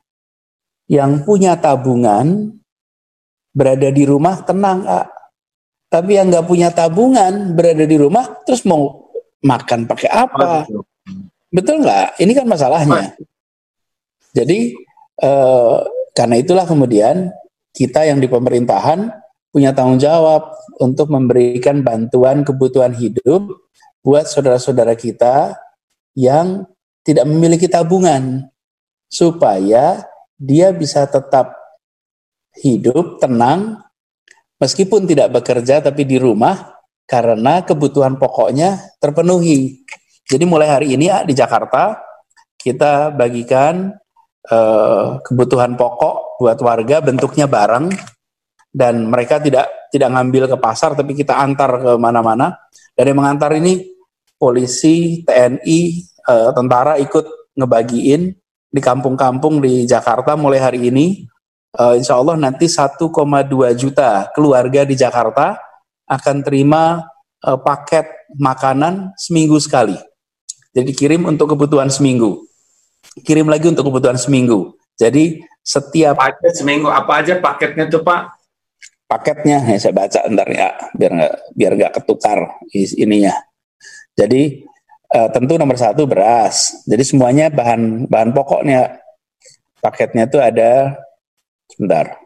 [0.89, 2.57] Yang punya tabungan
[3.53, 5.07] berada di rumah tenang, ah.
[5.89, 9.08] Tapi yang nggak punya tabungan berada di rumah terus mau
[9.45, 10.67] makan pakai apa?
[11.49, 12.19] Betul nggak?
[12.21, 13.15] Ini kan masalahnya.
[14.35, 14.75] Jadi
[15.23, 15.79] eh,
[16.15, 17.31] karena itulah kemudian
[17.73, 19.11] kita yang di pemerintahan
[19.49, 23.49] punya tanggung jawab untuk memberikan bantuan kebutuhan hidup
[24.05, 25.57] buat saudara-saudara kita
[26.15, 26.67] yang
[27.03, 28.47] tidak memiliki tabungan
[29.09, 30.05] supaya
[30.37, 31.57] dia bisa tetap
[32.61, 33.81] hidup tenang
[34.61, 36.78] meskipun tidak bekerja tapi di rumah
[37.09, 39.81] karena kebutuhan pokoknya terpenuhi.
[40.29, 41.97] Jadi mulai hari ini di Jakarta
[42.61, 43.97] kita bagikan
[44.53, 47.89] uh, kebutuhan pokok buat warga bentuknya bareng
[48.69, 52.61] dan mereka tidak tidak ngambil ke pasar tapi kita antar ke mana-mana
[52.93, 53.95] yang mengantar ini
[54.39, 58.23] polisi, TNI, eh, tentara ikut ngebagiin
[58.69, 61.27] di kampung-kampung di Jakarta mulai hari ini.
[61.69, 63.13] Uh, insya Allah nanti 1,2
[63.77, 65.68] juta keluarga di Jakarta
[66.09, 67.05] akan terima
[67.45, 68.09] uh, paket
[68.41, 69.95] makanan seminggu sekali.
[70.73, 72.45] Jadi kirim untuk kebutuhan seminggu.
[73.25, 74.75] Kirim lagi untuk kebutuhan seminggu.
[74.99, 78.35] Jadi setiap paket seminggu apa aja paketnya tuh Pak?
[79.09, 82.39] Paketnya ya saya baca ntar ya biar nggak biar nggak ketukar
[82.75, 83.33] ininya.
[84.13, 84.67] Jadi
[85.15, 86.85] uh, tentu nomor satu beras.
[86.85, 89.01] Jadi semuanya bahan bahan pokoknya
[89.81, 90.99] paketnya tuh ada
[91.71, 92.19] sebentar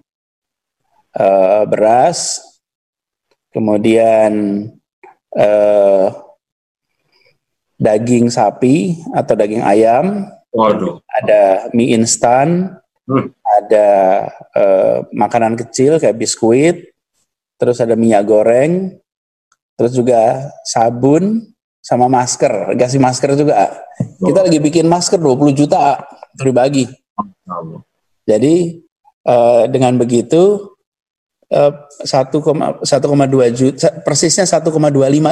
[1.16, 2.40] uh, beras,
[3.52, 4.32] kemudian
[5.36, 6.06] eh,
[7.76, 11.00] daging sapi atau daging ayam, Waduh.
[11.08, 13.32] ada mie instan, hmm.
[13.44, 13.88] ada
[14.56, 16.76] eh, makanan kecil kayak biskuit,
[17.60, 18.96] terus ada minyak goreng,
[19.76, 23.68] terus juga sabun sama masker, kasih masker juga.
[24.22, 24.30] Oh.
[24.30, 25.98] Kita lagi bikin masker 20 juta
[26.38, 26.86] berbagi.
[28.22, 28.54] Jadi
[29.26, 30.71] eh, dengan begitu
[31.52, 32.80] 1,2
[33.52, 34.72] juta, persisnya 1,25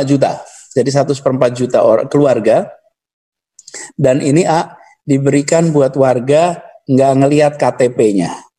[0.05, 0.45] juta.
[0.71, 2.69] Jadi satu seperempat juta orang keluarga.
[3.97, 8.51] Dan ini A diberikan buat warga nggak ngelihat KTP-nya.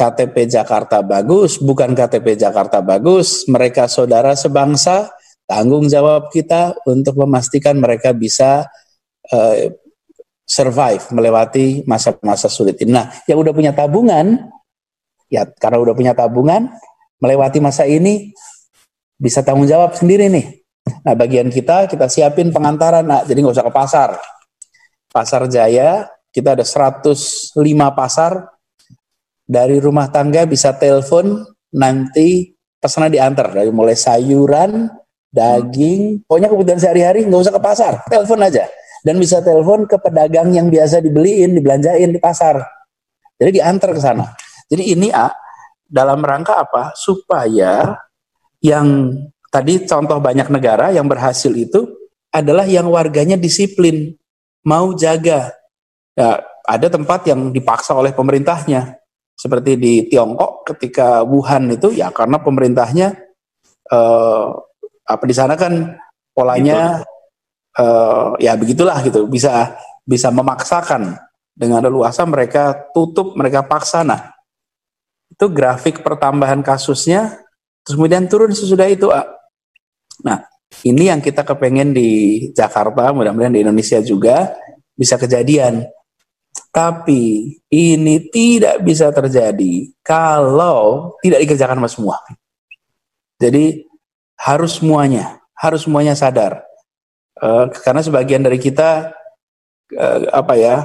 [0.00, 5.12] KTP Jakarta bagus, bukan KTP Jakarta bagus, mereka saudara sebangsa,
[5.44, 8.64] tanggung jawab kita untuk memastikan mereka bisa
[9.28, 9.68] uh,
[10.48, 12.96] survive melewati masa-masa sulit ini.
[12.96, 14.48] Nah, yang udah punya tabungan,
[15.28, 16.72] ya karena udah punya tabungan,
[17.20, 18.32] melewati masa ini
[19.20, 20.64] bisa tanggung jawab sendiri nih.
[21.04, 24.10] Nah, bagian kita kita siapin pengantaran, nah, jadi nggak usah ke pasar.
[25.12, 27.54] Pasar Jaya, kita ada 105
[27.92, 28.48] pasar,
[29.44, 31.42] dari rumah tangga bisa telepon,
[31.74, 34.88] nanti pesanan diantar, dari mulai sayuran,
[35.30, 38.64] daging, pokoknya kebutuhan sehari-hari nggak usah ke pasar, telepon aja.
[39.00, 42.60] Dan bisa telepon ke pedagang yang biasa dibeliin, dibelanjain di pasar.
[43.40, 44.28] Jadi diantar ke sana.
[44.68, 45.32] Jadi ini A,
[45.90, 46.94] dalam rangka apa?
[46.94, 47.98] Supaya
[48.62, 49.18] yang
[49.50, 51.90] tadi contoh banyak negara yang berhasil itu
[52.30, 54.14] adalah yang warganya disiplin,
[54.62, 55.50] mau jaga.
[56.14, 59.02] Ya, ada tempat yang dipaksa oleh pemerintahnya,
[59.34, 63.18] seperti di Tiongkok ketika Wuhan itu ya karena pemerintahnya
[63.90, 64.46] eh,
[65.10, 65.98] apa di sana kan
[66.30, 67.02] polanya
[67.74, 69.26] eh, ya begitulah gitu.
[69.26, 69.74] Bisa
[70.06, 71.18] bisa memaksakan.
[71.50, 74.00] Dengan leluasa mereka tutup mereka paksa.
[74.00, 74.32] Nah
[75.30, 77.40] itu grafik pertambahan kasusnya
[77.86, 79.08] terus kemudian turun sesudah itu
[80.20, 80.50] nah
[80.86, 82.10] ini yang kita kepengen di
[82.54, 84.54] Jakarta mudah-mudahan di Indonesia juga
[84.94, 85.88] bisa kejadian.
[86.70, 92.16] Tapi ini tidak bisa terjadi kalau tidak dikerjakan sama semua.
[93.42, 93.82] Jadi
[94.38, 96.62] harus semuanya harus semuanya sadar.
[97.40, 99.10] Uh, karena sebagian dari kita
[99.96, 100.76] uh, apa ya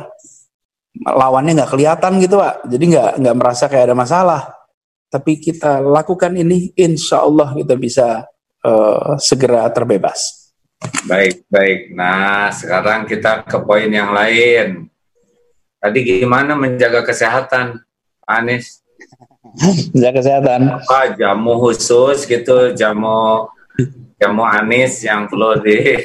[1.03, 2.63] lawannya nggak kelihatan gitu pak.
[2.71, 4.41] Jadi nggak nggak merasa kayak ada masalah.
[5.11, 8.27] Tapi kita lakukan ini insya Allah kita bisa
[8.63, 10.51] uh, segera terbebas.
[11.07, 11.95] Baik baik.
[11.95, 14.87] Nah sekarang kita ke poin yang lain.
[15.79, 17.79] Tadi gimana menjaga kesehatan
[18.25, 18.81] Anis?
[19.93, 20.59] Menjaga kesehatan.
[20.81, 23.47] Apa jamu khusus gitu jamu
[24.17, 25.99] jamu Anis yang perlu di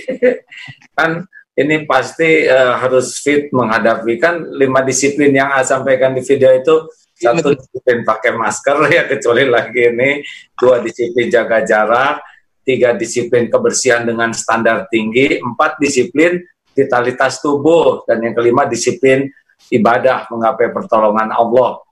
[0.93, 1.25] kan
[1.59, 4.17] ini pasti uh, harus fit menghadapi.
[4.23, 6.75] Kan lima disiplin yang saya sampaikan di video itu
[7.19, 10.11] iya, satu disiplin pakai masker ya kecuali lagi ini
[10.55, 12.23] dua disiplin jaga jarak
[12.63, 16.39] tiga disiplin kebersihan dengan standar tinggi empat disiplin
[16.71, 19.27] vitalitas tubuh dan yang kelima disiplin
[19.75, 21.83] ibadah menggapai pertolongan Allah.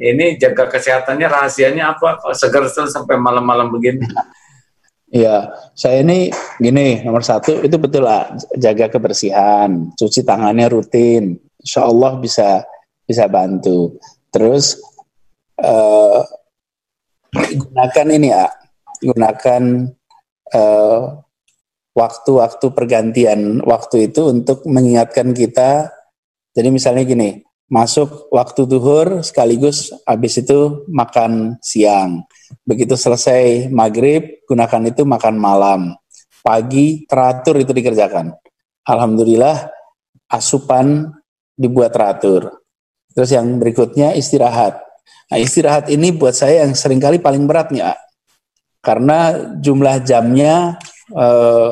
[0.00, 2.24] Ini jaga kesehatannya rahasianya apa?
[2.32, 4.00] Seger sampai malam-malam begini
[5.10, 6.30] Iya, saya ini
[6.62, 12.62] gini nomor satu itu betul lah jaga kebersihan, cuci tangannya rutin, insya Allah bisa
[13.02, 13.98] bisa bantu.
[14.30, 14.78] Terus
[15.58, 16.22] uh,
[17.34, 18.46] gunakan ini ya,
[19.02, 19.90] gunakan
[20.54, 20.98] uh,
[21.90, 25.90] waktu-waktu pergantian waktu itu untuk mengingatkan kita.
[26.54, 32.30] Jadi misalnya gini, masuk waktu duhur sekaligus habis itu makan siang
[32.66, 35.80] Begitu selesai maghrib, gunakan itu makan malam.
[36.40, 38.32] Pagi teratur itu dikerjakan.
[38.86, 39.68] Alhamdulillah
[40.30, 41.10] asupan
[41.58, 42.62] dibuat teratur.
[43.12, 44.80] Terus yang berikutnya istirahat.
[45.30, 47.86] Nah istirahat ini buat saya yang sering kali paling berat nih,
[48.80, 50.78] karena jumlah jamnya
[51.12, 51.70] eh,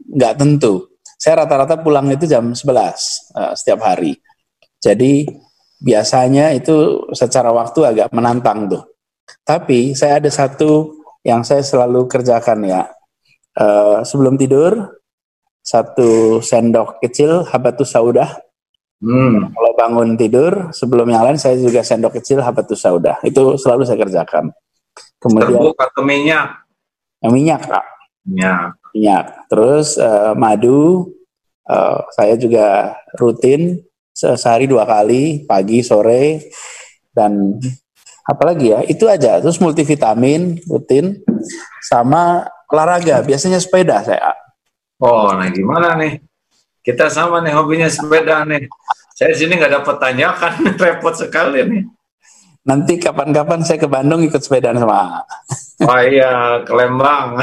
[0.00, 0.74] nggak eh, tentu.
[1.16, 4.16] Saya rata-rata pulang itu jam 11 eh, setiap hari.
[4.80, 5.26] Jadi
[5.80, 8.95] biasanya itu secara waktu agak menantang tuh.
[9.46, 12.82] Tapi saya ada satu yang saya selalu kerjakan ya.
[13.56, 15.00] Uh, sebelum tidur,
[15.66, 18.38] satu sendok kecil habatus saudah.
[19.02, 19.52] Hmm.
[19.52, 23.18] Kalau bangun tidur, sebelum yang lain saya juga sendok kecil habatus saudah.
[23.26, 24.54] Itu selalu saya kerjakan.
[25.20, 26.46] Kemudian Terbuk atau minyak?
[27.20, 27.86] Yang minyak, Kak.
[28.24, 28.60] Minyak.
[28.94, 29.24] Minyak.
[29.50, 31.12] Terus uh, madu,
[31.66, 33.82] uh, saya juga rutin
[34.16, 36.48] sehari dua kali, pagi, sore,
[37.12, 37.60] dan
[38.26, 39.38] apalagi ya itu aja.
[39.40, 41.22] Terus multivitamin rutin
[41.80, 43.22] sama olahraga.
[43.22, 44.34] Biasanya sepeda saya.
[45.00, 46.20] Oh nah gimana nih?
[46.82, 48.66] Kita sama nih hobinya sepeda nih.
[49.16, 50.52] Saya sini nggak dapat tanyakan
[50.82, 51.82] repot sekali nih.
[52.66, 55.22] Nanti kapan-kapan saya ke Bandung ikut sepeda sama
[55.84, 57.36] oh iya ke Lembang.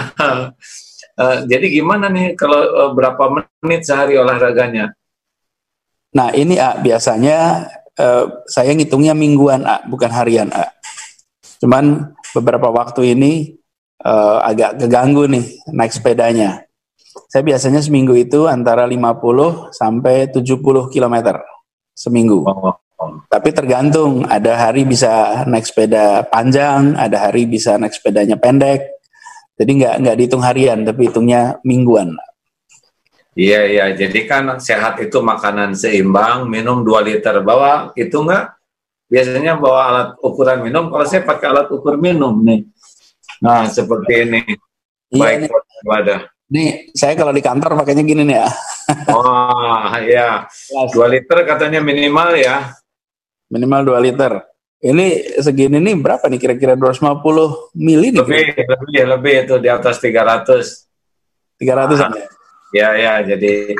[1.14, 4.94] Uh, jadi gimana nih kalau uh, berapa menit sehari olahraganya?
[6.14, 10.73] Nah ini ah, biasanya uh, saya ngitungnya mingguan A, bukan harian A.
[11.64, 13.56] Cuman beberapa waktu ini
[14.04, 16.68] uh, agak keganggu nih naik sepedanya.
[17.32, 21.16] Saya biasanya seminggu itu antara 50 sampai 70 km
[21.96, 22.44] seminggu.
[22.44, 22.76] Oh.
[23.32, 29.00] Tapi tergantung, ada hari bisa naik sepeda panjang, ada hari bisa naik sepedanya pendek.
[29.56, 32.12] Jadi nggak nggak dihitung harian, tapi hitungnya mingguan.
[33.34, 37.40] Iya iya, jadi kan sehat itu makanan seimbang, minum 2 liter.
[37.42, 38.62] Bawa itu enggak?
[39.14, 42.66] Biasanya bawa alat ukuran minum, kalau saya pakai alat ukur minum nih.
[43.46, 44.42] Nah, seperti ini.
[45.14, 45.50] Iya, Baik nih.
[46.50, 48.50] Nih, saya kalau di kantor pakainya gini nih ya.
[49.14, 50.50] Wah, iya.
[50.74, 52.74] 2 liter katanya minimal ya.
[53.54, 54.34] Minimal 2 liter.
[54.82, 58.20] Ini segini nih berapa nih kira-kira 250 mili nih?
[58.20, 60.90] Lebih, lebih, lebih itu di atas 300.
[61.62, 62.28] 300 nah, ya?
[62.74, 63.78] Ya ya jadi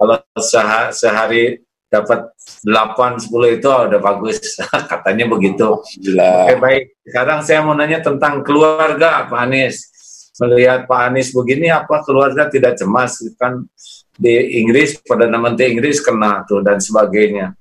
[0.00, 1.42] kalau sehari, sehari
[1.90, 2.30] dapat
[2.62, 4.38] 8 10 itu udah bagus
[4.92, 5.82] katanya begitu.
[5.82, 6.82] Oke baik.
[7.02, 9.90] Sekarang saya mau nanya tentang keluarga Pak Anies.
[10.38, 13.66] Melihat Pak Anies begini apa keluarga tidak cemas kan
[14.14, 17.52] di Inggris pada Menteri Inggris kena tuh dan sebagainya.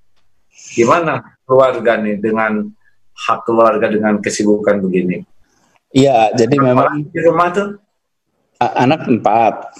[0.77, 2.69] Gimana keluarga nih dengan
[3.17, 5.25] hak keluarga dengan kesibukan begini?
[5.89, 7.67] Iya, jadi memang di rumah tuh
[8.61, 9.73] anak empat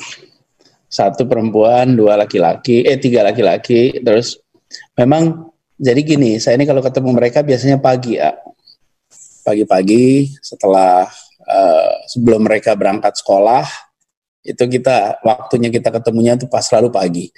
[0.90, 4.42] satu perempuan, dua laki-laki, eh tiga laki-laki, terus
[4.98, 8.34] memang jadi gini, saya ini kalau ketemu mereka biasanya pagi ya,
[9.46, 11.06] pagi-pagi setelah
[11.46, 13.64] uh, sebelum mereka berangkat sekolah
[14.44, 17.30] itu kita waktunya kita ketemunya itu pas selalu pagi.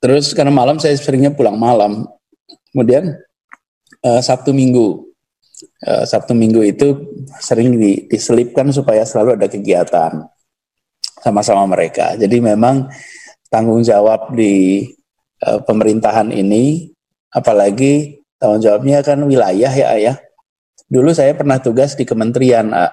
[0.00, 2.08] Terus karena malam saya seringnya pulang malam,
[2.72, 3.16] kemudian
[4.00, 5.06] uh, Sabtu Minggu,
[5.84, 10.24] uh, Sabtu Minggu itu sering di, diselipkan supaya selalu ada kegiatan
[11.20, 12.14] sama-sama mereka.
[12.16, 12.88] Jadi memang
[13.48, 14.86] tanggung jawab di
[15.44, 16.92] uh, pemerintahan ini,
[17.32, 20.14] apalagi tanggung jawabnya kan wilayah ya ya.
[20.86, 22.70] Dulu saya pernah tugas di kementerian.
[22.70, 22.92] A.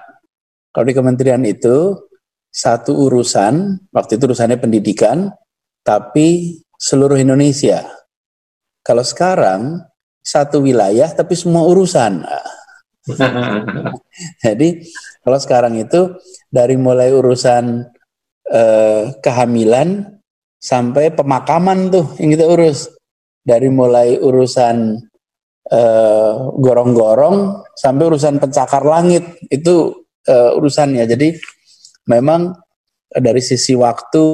[0.74, 1.94] Kalau di kementerian itu
[2.50, 5.30] satu urusan, waktu itu urusannya pendidikan,
[5.86, 7.86] tapi seluruh Indonesia.
[8.82, 9.80] Kalau sekarang
[10.24, 12.24] satu wilayah tapi semua urusan.
[14.44, 14.88] Jadi
[15.20, 16.16] kalau sekarang itu
[16.48, 17.84] dari mulai urusan
[18.54, 20.06] eh, kehamilan
[20.62, 22.94] sampai pemakaman tuh yang kita urus.
[23.44, 24.96] Dari mulai urusan
[25.68, 29.42] eh, gorong-gorong sampai urusan pencakar langit.
[29.50, 31.04] Itu eh, urusannya.
[31.04, 31.34] Jadi
[32.08, 32.54] memang
[33.14, 34.24] dari sisi waktu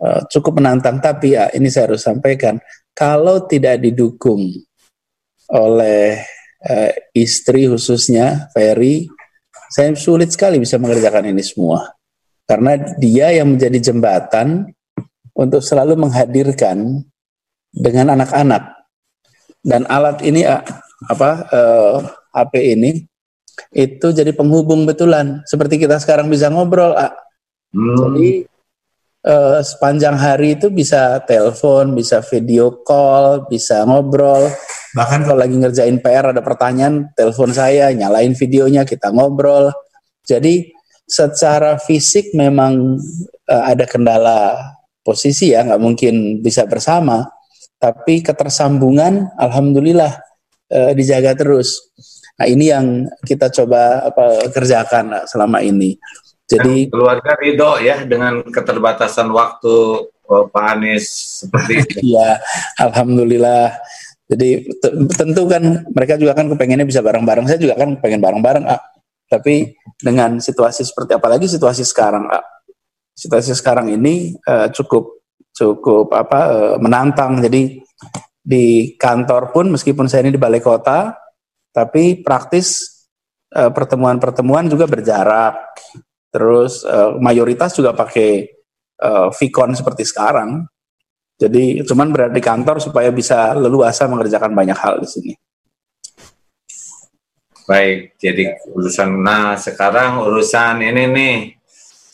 [0.00, 0.96] uh, cukup menantang.
[0.96, 2.56] Tapi ya ini saya harus sampaikan.
[2.96, 4.48] Kalau tidak didukung
[5.50, 6.24] oleh
[6.64, 9.10] uh, istri khususnya Ferry
[9.70, 11.90] saya sulit sekali bisa mengerjakan ini semua
[12.50, 14.66] karena dia yang menjadi jembatan
[15.38, 17.06] untuk selalu menghadirkan
[17.70, 18.90] dengan anak-anak.
[19.62, 20.42] Dan alat ini
[21.06, 21.96] apa uh, eh,
[22.34, 22.90] HP ini
[23.70, 26.90] itu jadi penghubung betulan seperti kita sekarang bisa ngobrol.
[27.70, 27.94] Hmm.
[28.02, 28.42] Jadi
[29.30, 34.50] uh, sepanjang hari itu bisa telepon, bisa video call, bisa ngobrol.
[34.90, 39.70] Bahkan kalau lagi ngerjain PR ada pertanyaan, telepon saya, nyalain videonya, kita ngobrol.
[40.26, 40.79] Jadi
[41.10, 42.94] secara fisik memang
[43.50, 44.54] uh, ada kendala
[45.02, 47.26] posisi ya, nggak mungkin bisa bersama.
[47.80, 50.14] Tapi ketersambungan, alhamdulillah
[50.70, 51.90] uh, dijaga terus.
[52.38, 55.98] Nah ini yang kita coba apa kerjakan selama ini.
[56.50, 59.74] Jadi Dan keluarga ridho ya dengan keterbatasan waktu
[60.30, 61.06] oh, Pak Anies
[61.44, 61.96] seperti itu.
[62.14, 62.42] Iya,
[62.78, 63.76] alhamdulillah.
[64.30, 64.66] Jadi
[65.14, 67.50] tentu kan mereka juga kan kepengennya bisa bareng-bareng.
[67.50, 68.64] Saya juga kan pengen bareng-bareng.
[68.66, 68.78] Ah,
[69.30, 72.26] tapi dengan situasi seperti apalagi situasi sekarang,
[73.14, 75.22] situasi sekarang ini uh, cukup
[75.54, 77.38] cukup apa uh, menantang.
[77.38, 77.78] Jadi
[78.42, 81.14] di kantor pun meskipun saya ini di balai kota,
[81.70, 83.00] tapi praktis
[83.54, 85.78] uh, pertemuan-pertemuan juga berjarak.
[86.34, 88.50] Terus uh, mayoritas juga pakai
[89.06, 90.66] uh, Vicon seperti sekarang.
[91.40, 95.32] Jadi cuman berada di kantor supaya bisa leluasa mengerjakan banyak hal di sini.
[97.70, 101.36] Baik, jadi urusan nah sekarang urusan ini nih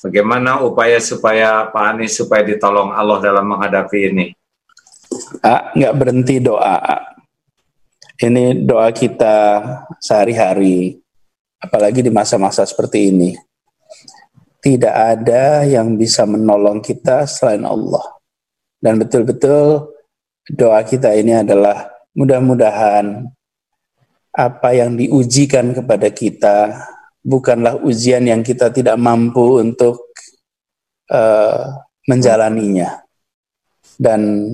[0.04, 4.26] bagaimana upaya supaya Pak Anies supaya ditolong Allah dalam menghadapi ini?
[5.40, 7.08] Ah, nggak berhenti doa.
[8.20, 9.64] Ini doa kita
[9.96, 11.00] sehari-hari,
[11.56, 13.32] apalagi di masa-masa seperti ini.
[14.60, 18.04] Tidak ada yang bisa menolong kita selain Allah.
[18.76, 19.88] Dan betul-betul
[20.52, 23.35] doa kita ini adalah mudah-mudahan
[24.36, 26.76] apa yang diujikan kepada kita
[27.24, 30.12] bukanlah ujian yang kita tidak mampu untuk
[31.08, 31.72] uh,
[32.04, 33.00] menjalaninya.
[33.96, 34.52] Dan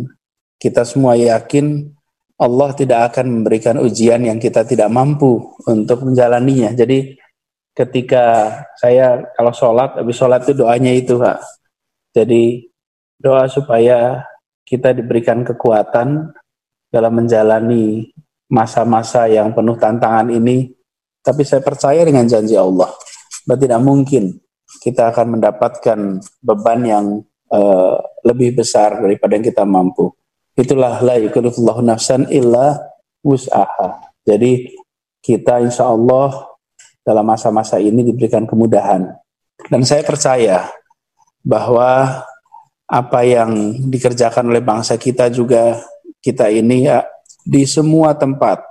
[0.63, 1.91] kita semua yakin
[2.39, 6.71] Allah tidak akan memberikan ujian yang kita tidak mampu untuk menjalaninya.
[6.73, 7.19] Jadi
[7.75, 11.43] ketika saya kalau sholat, habis sholat itu doanya itu, Pak.
[12.15, 12.71] Jadi
[13.19, 14.23] doa supaya
[14.63, 16.31] kita diberikan kekuatan
[16.91, 18.11] dalam menjalani
[18.53, 20.77] masa-masa yang penuh tantangan ini,
[21.25, 22.93] tapi saya percaya dengan janji Allah
[23.49, 24.25] bahwa tidak mungkin
[24.85, 27.07] kita akan mendapatkan beban yang
[27.49, 27.97] uh,
[28.29, 30.13] lebih besar daripada yang kita mampu.
[30.53, 32.77] Itulah la yukallifullahu nafsan illa
[33.25, 34.13] wus'aha.
[34.29, 34.77] Jadi
[35.25, 36.53] kita insya Allah
[37.01, 39.17] dalam masa-masa ini diberikan kemudahan.
[39.71, 40.69] Dan saya percaya
[41.43, 42.23] bahwa
[42.87, 45.81] apa yang dikerjakan oleh bangsa kita juga
[46.21, 46.87] kita ini
[47.43, 48.63] di semua tempat.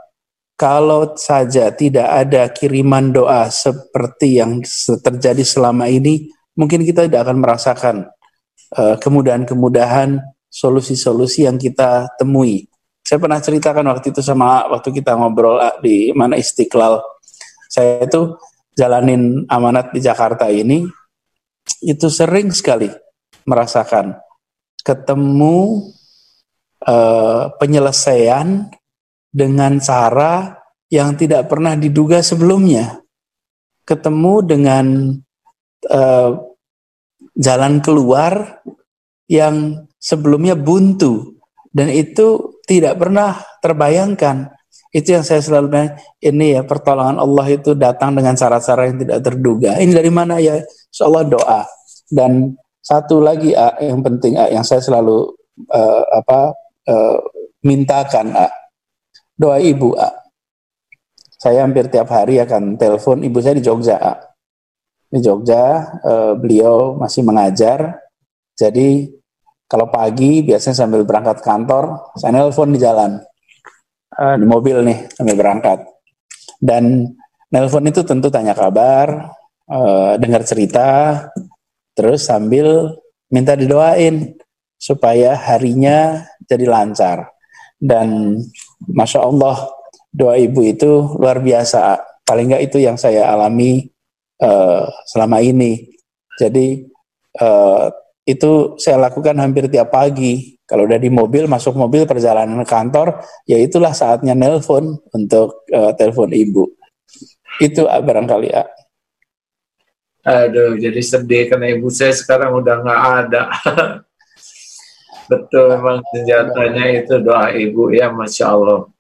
[0.55, 4.61] Kalau saja tidak ada kiriman doa seperti yang
[5.01, 7.95] terjadi selama ini, mungkin kita tidak akan merasakan
[8.77, 12.69] uh, kemudahan-kemudahan, solusi-solusi yang kita temui.
[13.01, 17.01] Saya pernah ceritakan waktu itu sama waktu kita ngobrol di mana Istiqlal.
[17.65, 18.37] Saya itu
[18.77, 20.85] jalanin amanat di Jakarta ini,
[21.81, 22.91] itu sering sekali
[23.49, 24.13] merasakan
[24.85, 25.89] ketemu
[26.85, 28.69] uh, penyelesaian
[29.31, 30.59] dengan cara
[30.91, 32.99] yang tidak pernah diduga sebelumnya.
[33.87, 34.85] Ketemu dengan
[35.89, 36.31] uh,
[37.35, 38.61] jalan keluar
[39.31, 41.39] yang sebelumnya buntu
[41.71, 44.51] dan itu tidak pernah terbayangkan.
[44.91, 49.19] Itu yang saya selalu bilang, ini ya pertolongan Allah itu datang dengan cara-cara yang tidak
[49.23, 49.79] terduga.
[49.79, 50.59] Ini dari mana ya?
[50.59, 51.63] Insya doa.
[52.11, 52.51] Dan
[52.83, 55.31] satu lagi yang penting yang saya selalu
[55.71, 56.51] uh, apa
[56.87, 57.17] uh,
[57.61, 58.47] mintakan A,
[59.37, 60.09] doa ibu A.
[61.41, 64.13] Saya hampir tiap hari akan telepon ibu saya di Jogja A.
[65.09, 67.97] Di Jogja uh, beliau masih mengajar.
[68.53, 69.09] Jadi
[69.65, 73.11] kalau pagi biasanya sambil berangkat kantor, saya telepon di jalan.
[74.11, 75.81] Uh, di mobil nih sambil berangkat.
[76.61, 77.09] Dan
[77.49, 79.33] nelpon itu tentu tanya kabar,
[79.65, 81.25] uh, dengar cerita,
[81.97, 82.99] terus sambil
[83.33, 84.37] minta didoain
[84.77, 87.29] supaya harinya jadi lancar.
[87.81, 88.37] Dan
[88.85, 89.57] masya Allah
[90.13, 91.97] doa ibu itu luar biasa.
[92.27, 93.89] Paling nggak itu yang saya alami
[94.43, 95.89] uh, selama ini.
[96.37, 96.85] Jadi
[97.41, 97.89] uh,
[98.27, 100.55] itu saya lakukan hampir tiap pagi.
[100.67, 105.91] Kalau udah di mobil, masuk mobil perjalanan ke kantor, ya itulah saatnya nelpon untuk uh,
[105.99, 106.63] telepon ibu.
[107.59, 108.63] Itu uh, barangkali ya.
[110.21, 113.43] Aduh, jadi sedih karena ibu saya sekarang udah nggak ada.
[115.31, 118.91] Betul, memang senjatanya itu doa ibu ya, masya Allah.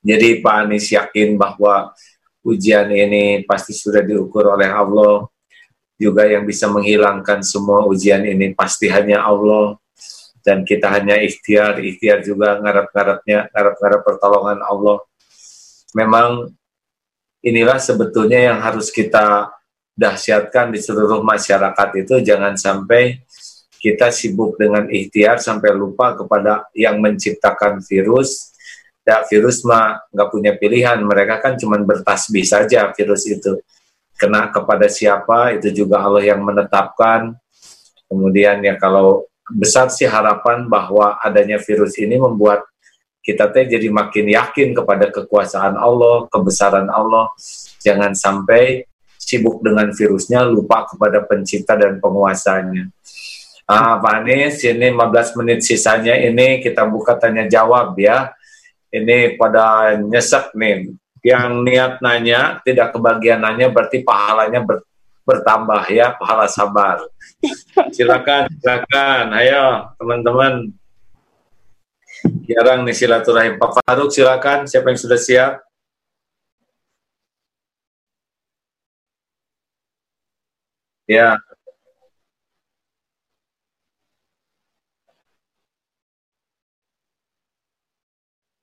[0.00, 1.92] Jadi Pak Anies yakin bahwa
[2.40, 5.28] ujian ini pasti sudah diukur oleh Allah.
[6.00, 9.76] Juga yang bisa menghilangkan semua ujian ini pasti hanya Allah.
[10.40, 14.96] Dan kita hanya ikhtiar, ikhtiar juga ngarap-ngarapnya, ngarap-ngarap pertolongan Allah.
[15.92, 16.56] Memang
[17.44, 19.52] inilah sebetulnya yang harus kita
[19.92, 23.20] dahsyatkan di seluruh masyarakat itu jangan sampai
[23.84, 28.56] kita sibuk dengan ikhtiar sampai lupa kepada yang menciptakan virus.
[29.04, 33.60] Ya, virus mah nggak punya pilihan, mereka kan cuma bertasbih saja virus itu.
[34.16, 37.36] Kena kepada siapa, itu juga Allah yang menetapkan.
[38.08, 42.64] Kemudian ya kalau besar sih harapan bahwa adanya virus ini membuat
[43.20, 47.28] kita teh jadi makin yakin kepada kekuasaan Allah, kebesaran Allah.
[47.84, 48.88] Jangan sampai
[49.20, 52.88] sibuk dengan virusnya, lupa kepada pencipta dan penguasanya.
[53.64, 58.36] Ah, Pak Anies, ini 15 menit sisanya ini kita buka tanya jawab ya.
[58.92, 60.92] Ini pada nyesek nih.
[61.24, 64.84] Yang niat nanya, tidak kebagian nanya berarti pahalanya ber,
[65.24, 67.08] bertambah ya, pahala sabar.
[67.96, 69.32] Silakan, silakan.
[69.32, 70.68] Ayo, teman-teman.
[72.44, 73.56] Jarang nih silaturahim.
[73.56, 74.68] Pak Faruk, silakan.
[74.68, 75.64] Siapa yang sudah siap?
[81.08, 81.36] Ya,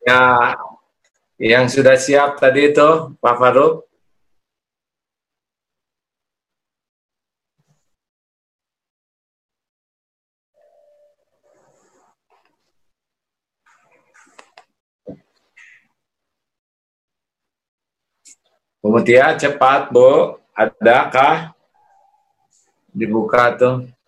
[0.01, 0.57] Ya,
[1.37, 2.89] yang sudah siap tadi itu
[3.21, 3.85] Pak Faruk.
[18.81, 21.53] Kemudian cepat Bu, adakah
[22.89, 24.00] dibuka tuh?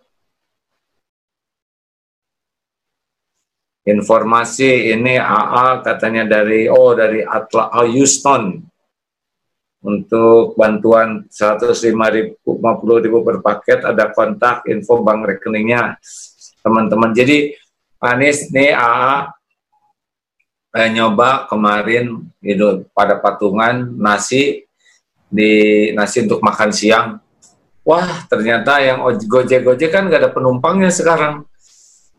[3.84, 8.64] Informasi ini AA katanya dari oh dari Atla oh, Houston.
[9.84, 11.92] Untuk bantuan 150
[13.04, 16.00] ribu per paket ada kontak info bank rekeningnya
[16.64, 17.12] teman-teman.
[17.12, 17.52] Jadi
[18.00, 19.28] Anies nih AA
[20.80, 24.64] eh, nyoba kemarin itu pada patungan nasi
[25.28, 25.52] di
[25.92, 27.08] nasi untuk makan siang.
[27.84, 31.44] Wah ternyata yang gojek-gojek kan gak ada penumpangnya sekarang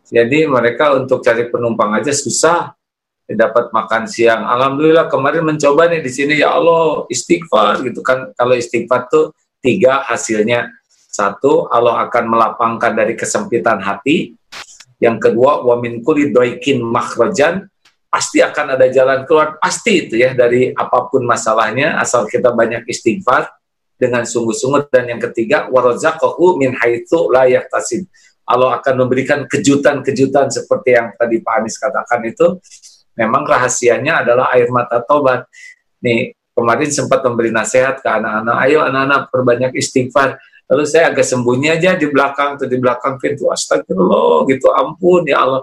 [0.08, 2.76] jadi mereka untuk cari penumpang aja susah
[3.24, 4.44] dapat makan siang.
[4.44, 8.36] Alhamdulillah kemarin mencoba nih di sini ya Allah istighfar gitu kan.
[8.36, 9.32] Kalau istighfar tuh
[9.64, 10.68] tiga hasilnya
[11.14, 14.34] Satu, Allah akan melapangkan dari kesempitan hati.
[14.98, 17.70] Yang kedua, wa min kulli doikin makhrajan,
[18.10, 22.82] pasti akan ada jalan keluar, pasti itu ya dari apa pun masalahnya, asal kita banyak
[22.90, 23.46] istighfar
[23.94, 24.90] dengan sungguh-sungguh.
[24.90, 28.10] Dan yang ketiga, warazaqahu min haitsu la yahtasib.
[28.44, 32.60] Allah akan memberikan kejutan-kejutan seperti yang tadi Pak Anies katakan itu.
[33.14, 35.46] Memang rahasianya adalah air mata tobat.
[36.02, 41.76] Nih, kemarin sempat memberi nasihat ke anak-anak, ayo anak-anak perbanyak istighfar Lalu saya agak sembunyi
[41.76, 43.52] aja di belakang tuh di belakang pintu.
[43.52, 45.62] Astagfirullah gitu, ampun ya Allah.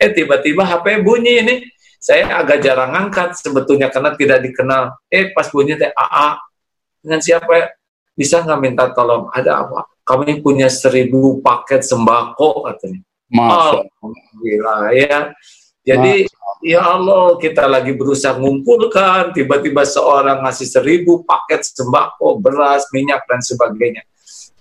[0.00, 1.54] Eh tiba-tiba HP bunyi ini.
[1.98, 4.96] Saya agak jarang angkat sebetulnya karena tidak dikenal.
[5.12, 6.40] Eh pas bunyi teh AA.
[7.04, 7.66] Dengan siapa ya?
[8.16, 9.28] Bisa nggak minta tolong?
[9.34, 9.84] Ada apa?
[10.08, 13.04] Kami punya seribu paket sembako katanya.
[13.28, 15.18] Alhamdulillah ya.
[15.84, 16.64] Jadi Masa.
[16.64, 23.44] ya Allah kita lagi berusaha mengumpulkan tiba-tiba seorang ngasih seribu paket sembako, beras, minyak dan
[23.44, 24.04] sebagainya.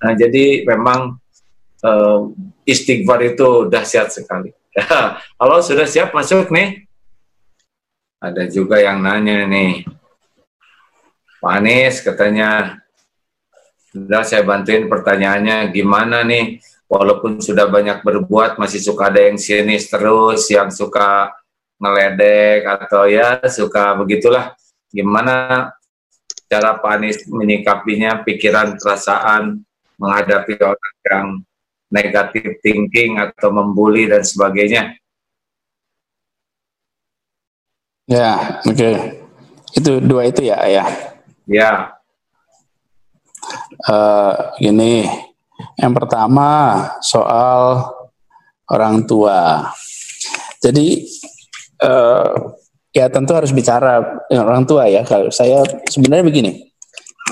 [0.04, 1.20] Nah, jadi memang
[1.84, 2.20] uh,
[2.64, 4.52] istighfar itu dahsyat sekali.
[5.40, 6.86] Halo, sudah siap masuk nih?
[8.22, 9.86] Ada juga yang nanya nih.
[11.38, 12.82] Pak Anies katanya,
[14.06, 16.62] sudah saya bantuin pertanyaannya, gimana nih?
[16.88, 21.36] Walaupun sudah banyak berbuat, masih suka ada yang sinis terus, yang suka
[21.82, 24.56] ngeledek atau ya suka begitulah.
[24.88, 25.68] Gimana
[26.48, 29.68] cara Pak Anies menyikapinya, pikiran, perasaan,
[30.00, 31.28] menghadapi orang yang
[31.92, 34.96] negatif thinking atau membuli dan sebagainya.
[38.08, 38.72] Ya, oke.
[38.72, 38.96] Okay.
[39.76, 40.88] Itu dua itu ya, ayah.
[41.44, 41.97] Ya.
[43.88, 45.08] Uh, gini,
[45.80, 47.88] yang pertama soal
[48.68, 49.72] orang tua.
[50.60, 51.08] Jadi
[51.80, 52.52] uh,
[52.92, 55.08] ya tentu harus bicara orang tua ya.
[55.08, 56.52] Kalau saya sebenarnya begini,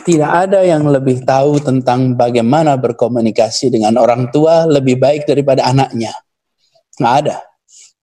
[0.08, 6.16] tidak ada yang lebih tahu tentang bagaimana berkomunikasi dengan orang tua lebih baik daripada anaknya.
[6.95, 7.38] Nggak ada.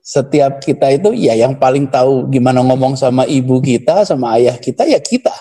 [0.03, 4.85] Setiap kita itu ya yang paling tahu gimana ngomong sama ibu kita, sama ayah kita,
[4.85, 5.33] ya kita.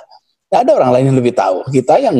[0.48, 1.66] Nggak ada orang lain yang lebih tahu.
[1.68, 2.16] Kita yang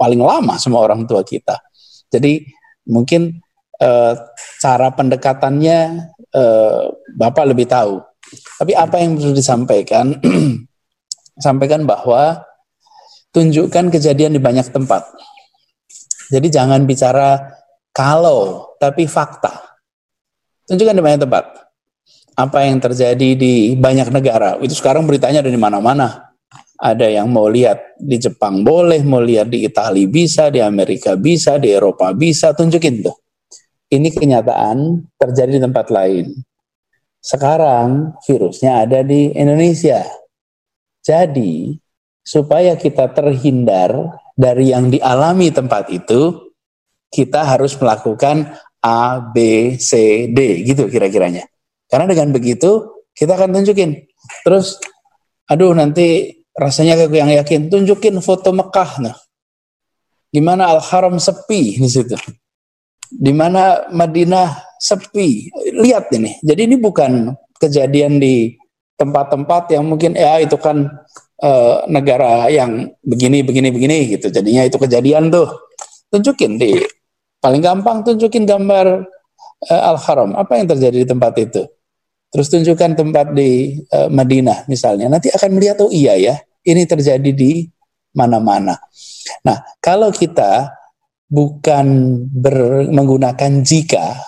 [0.00, 1.60] paling lama sama orang tua kita.
[2.08, 2.40] Jadi
[2.88, 3.36] mungkin
[3.76, 4.14] eh,
[4.56, 5.78] cara pendekatannya
[6.32, 8.00] eh, Bapak lebih tahu.
[8.56, 10.16] Tapi apa yang perlu disampaikan?
[11.40, 12.44] sampaikan bahwa
[13.32, 15.08] tunjukkan kejadian di banyak tempat.
[16.30, 17.58] Jadi jangan bicara
[17.90, 19.50] kalau, tapi fakta.
[20.70, 21.44] Tunjukkan di banyak tempat.
[22.38, 24.54] Apa yang terjadi di banyak negara.
[24.62, 26.29] Itu sekarang beritanya ada di mana-mana.
[26.80, 31.60] Ada yang mau lihat di Jepang boleh, mau lihat di Italia bisa, di Amerika bisa,
[31.60, 33.16] di Eropa bisa, tunjukin tuh.
[33.92, 36.32] Ini kenyataan terjadi di tempat lain.
[37.20, 40.08] Sekarang virusnya ada di Indonesia.
[41.04, 41.76] Jadi
[42.24, 43.92] supaya kita terhindar
[44.32, 46.48] dari yang dialami tempat itu,
[47.12, 49.36] kita harus melakukan A, B,
[49.76, 51.44] C, D, gitu kira-kiranya.
[51.92, 54.00] Karena dengan begitu, kita akan tunjukin.
[54.48, 54.80] Terus,
[55.44, 59.00] aduh nanti rasanya kayak yang yakin, tunjukin foto Mekah.
[59.00, 59.16] Nah,
[60.28, 62.20] gimana Al-Haram sepi di situ.
[63.08, 65.48] Di mana Madinah sepi.
[65.72, 66.36] Lihat ini.
[66.44, 68.54] Jadi ini bukan kejadian di
[69.00, 70.84] tempat-tempat yang mungkin ya itu kan
[71.40, 74.28] uh, negara yang begini begini begini gitu.
[74.28, 75.48] Jadinya itu kejadian tuh.
[76.12, 76.76] Tunjukin di
[77.40, 79.08] paling gampang tunjukin gambar
[79.72, 80.36] uh, Al-Haram.
[80.36, 81.64] Apa yang terjadi di tempat itu?
[82.30, 85.10] Terus tunjukkan tempat di uh, Madinah misalnya.
[85.10, 87.64] Nanti akan melihat oh iya ya, ini terjadi di
[88.16, 88.76] mana-mana.
[89.46, 90.74] Nah, kalau kita
[91.30, 91.86] bukan
[92.26, 94.18] ber, menggunakan jika,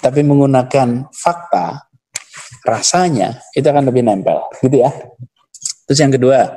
[0.00, 1.92] tapi menggunakan fakta,
[2.64, 4.90] rasanya itu akan lebih nempel, gitu ya.
[5.84, 6.56] Terus yang kedua,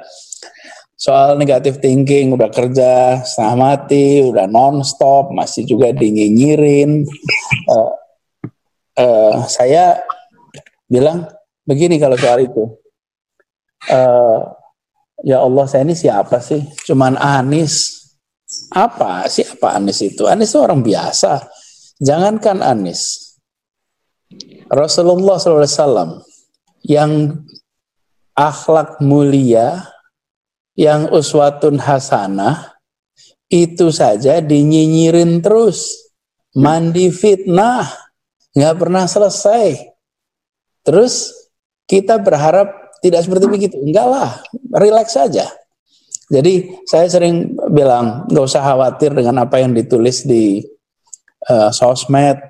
[0.96, 7.04] soal negatif thinking, udah kerja setengah mati, udah non-stop, masih juga dinyinyirin.
[7.68, 7.92] Uh,
[8.96, 10.00] uh, saya
[10.88, 11.28] bilang
[11.68, 12.64] begini kalau soal itu.
[13.92, 14.56] Uh,
[15.24, 16.66] ya Allah, saya ini siapa sih?
[16.84, 18.04] Cuman Anis.
[18.74, 19.30] Apa?
[19.30, 20.26] Siapa Anis itu?
[20.28, 21.46] Anis itu orang biasa.
[22.02, 23.36] Jangankan Anis.
[24.68, 26.26] Rasulullah SAW
[26.84, 27.42] yang
[28.36, 29.88] akhlak mulia
[30.76, 32.76] yang uswatun hasanah
[33.48, 36.12] itu saja dinyinyirin terus
[36.52, 37.88] mandi fitnah
[38.52, 39.80] nggak pernah selesai
[40.84, 41.32] terus
[41.88, 44.42] kita berharap tidak seperti begitu enggak lah
[44.74, 45.46] relax saja
[46.26, 50.66] jadi saya sering bilang nggak usah khawatir dengan apa yang ditulis di
[51.46, 52.42] uh, sosmed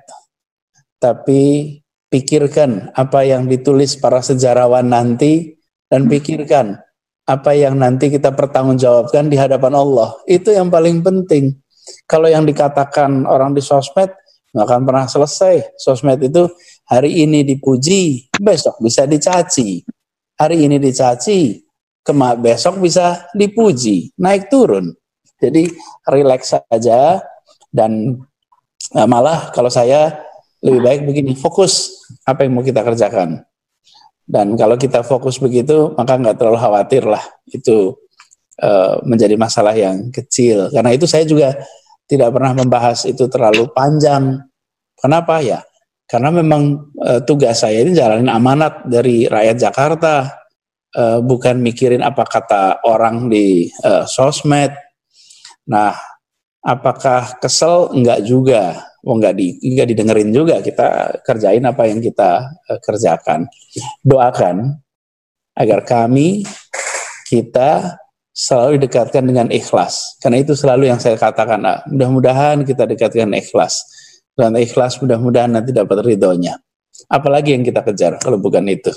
[0.96, 1.76] tapi
[2.08, 5.60] pikirkan apa yang ditulis para sejarawan nanti
[5.92, 6.80] dan pikirkan
[7.26, 10.14] apa yang nanti kita pertanggungjawabkan di hadapan Allah.
[10.24, 11.58] Itu yang paling penting.
[12.10, 14.10] kalau yang dikatakan orang di sosmed
[14.50, 15.78] nggak akan pernah selesai.
[15.78, 16.50] Sosmed itu
[16.82, 19.86] hari ini dipuji, besok bisa dicaci.
[20.36, 21.64] Hari ini dicaci,
[22.04, 24.92] kemak besok bisa dipuji, naik turun.
[25.40, 25.68] Jadi
[26.08, 27.24] relax saja
[27.72, 28.20] dan
[28.92, 30.12] nah, malah kalau saya
[30.60, 33.44] lebih baik begini, fokus apa yang mau kita kerjakan.
[34.26, 37.94] Dan kalau kita fokus begitu, maka nggak terlalu khawatir lah itu
[38.58, 40.68] uh, menjadi masalah yang kecil.
[40.74, 41.54] Karena itu saya juga
[42.10, 44.42] tidak pernah membahas itu terlalu panjang.
[44.98, 45.62] Kenapa ya?
[46.06, 50.14] Karena memang uh, tugas saya ini jalanin amanat dari rakyat Jakarta,
[50.94, 54.70] uh, bukan mikirin apa kata orang di uh, sosmed.
[55.66, 55.98] Nah,
[56.62, 57.90] apakah kesel?
[57.90, 58.78] Enggak juga.
[59.02, 60.62] Oh, enggak, di, enggak didengerin juga.
[60.62, 63.50] Kita kerjain apa yang kita uh, kerjakan.
[64.06, 64.78] Doakan
[65.58, 66.46] agar kami,
[67.26, 67.98] kita
[68.36, 70.20] selalu didekatkan dengan ikhlas.
[70.20, 73.80] Karena itu selalu yang saya katakan, ah, mudah-mudahan kita dekatkan ikhlas.
[74.36, 76.60] Dan ikhlas mudah-mudahan nanti dapat ridhonya.
[77.08, 78.92] Apalagi yang kita kejar kalau bukan itu.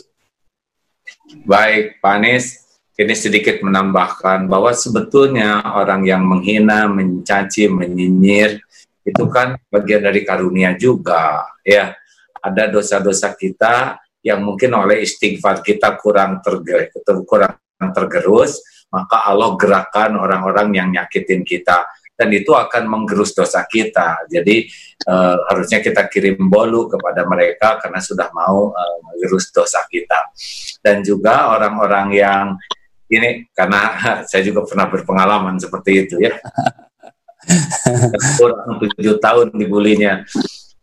[1.47, 2.59] Baik, Pak Anies,
[2.99, 8.59] ini sedikit menambahkan bahwa sebetulnya orang yang menghina, mencaci, menyinyir,
[9.07, 11.47] itu kan bagian dari karunia juga.
[11.63, 11.95] ya
[12.43, 16.91] Ada dosa-dosa kita yang mungkin oleh istighfar kita kurang tergerus,
[17.23, 17.55] kurang
[17.95, 18.59] tergerus,
[18.91, 21.87] maka Allah gerakan orang-orang yang nyakitin kita
[22.19, 24.27] dan itu akan menggerus dosa kita.
[24.27, 24.67] Jadi
[25.07, 30.27] uh, harusnya kita kirim bolu kepada mereka karena sudah mau uh, menggerus dosa kita.
[30.83, 32.45] Dan juga orang-orang yang
[33.07, 33.95] ini karena
[34.29, 36.35] saya juga pernah berpengalaman seperti itu ya.
[38.35, 40.27] Kurang tujuh tahun dibulinya.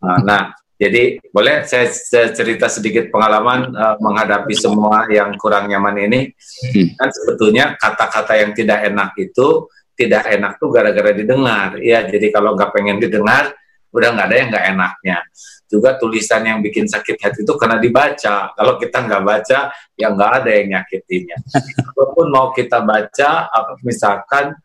[0.01, 6.33] Nah, jadi boleh saya, saya cerita sedikit pengalaman uh, menghadapi semua yang kurang nyaman ini.
[6.73, 6.97] Hmm.
[6.97, 11.81] Kan sebetulnya kata-kata yang tidak enak itu tidak enak tuh gara-gara didengar.
[11.81, 13.57] Ya, jadi kalau nggak pengen didengar,
[13.89, 15.17] udah nggak ada yang nggak enaknya.
[15.67, 18.53] Juga tulisan yang bikin sakit hati itu karena dibaca.
[18.53, 19.59] Kalau kita nggak baca,
[19.99, 21.37] ya nggak ada yang nyakitinya.
[21.97, 23.49] Walaupun mau kita baca,
[23.81, 24.55] misalkan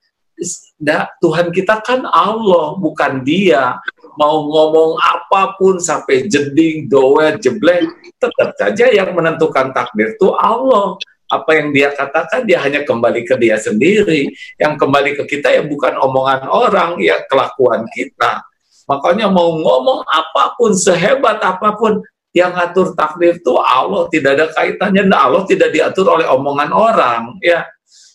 [1.18, 3.80] Tuhan kita kan Allah, bukan Dia
[4.20, 7.88] mau ngomong apa pun sampai jeding, doer, jeblek,
[8.20, 11.00] tetap saja yang menentukan takdir itu Allah.
[11.32, 14.28] Apa yang dia katakan dia hanya kembali ke dia sendiri.
[14.60, 18.44] Yang kembali ke kita ya bukan omongan orang, ya kelakuan kita.
[18.84, 24.46] Makanya mau ngomong apa pun, sehebat apa pun, yang ngatur takdir itu Allah tidak ada
[24.56, 27.68] kaitannya nah Allah tidak diatur oleh omongan orang ya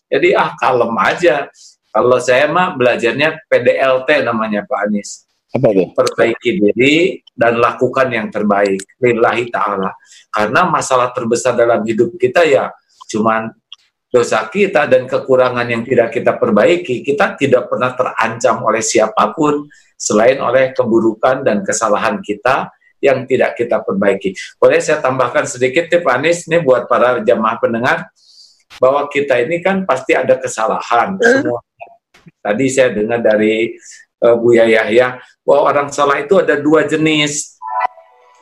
[0.09, 1.45] jadi ah kalem aja
[1.93, 5.83] kalau saya mah belajarnya PDLT namanya Pak Anies apa itu?
[5.95, 6.95] Perbaiki diri
[7.31, 8.83] dan lakukan yang terbaik.
[8.99, 9.95] Lillahi ta'ala.
[10.27, 12.67] Karena masalah terbesar dalam hidup kita ya
[13.07, 13.49] cuman
[14.07, 17.03] dosa kita dan kekurangan yang tidak kita perbaiki.
[17.03, 23.57] Kita tidak pernah terancam oleh siapa pun selain oleh keburukan dan kesalahan kita yang tidak
[23.57, 24.33] kita perbaiki.
[24.57, 28.09] Boleh saya tambahkan sedikit tip Anis ini buat para jamaah pendengar
[28.81, 31.61] bahwa kita ini kan pasti ada kesalahan semua.
[32.41, 33.75] Tadi saya dengar dari
[34.23, 37.57] uh, Buya Yahya bahwa orang salah itu ada dua jenis.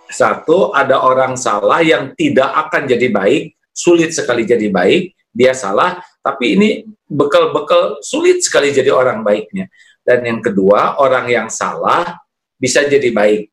[0.06, 6.00] Satu, ada orang salah yang tidak akan jadi baik, sulit sekali jadi baik, dia salah,
[6.24, 6.70] tapi ini
[7.12, 9.68] bekal-bekal sulit sekali jadi orang baiknya.
[10.00, 12.24] Dan yang kedua, orang yang salah
[12.56, 13.52] bisa jadi baik.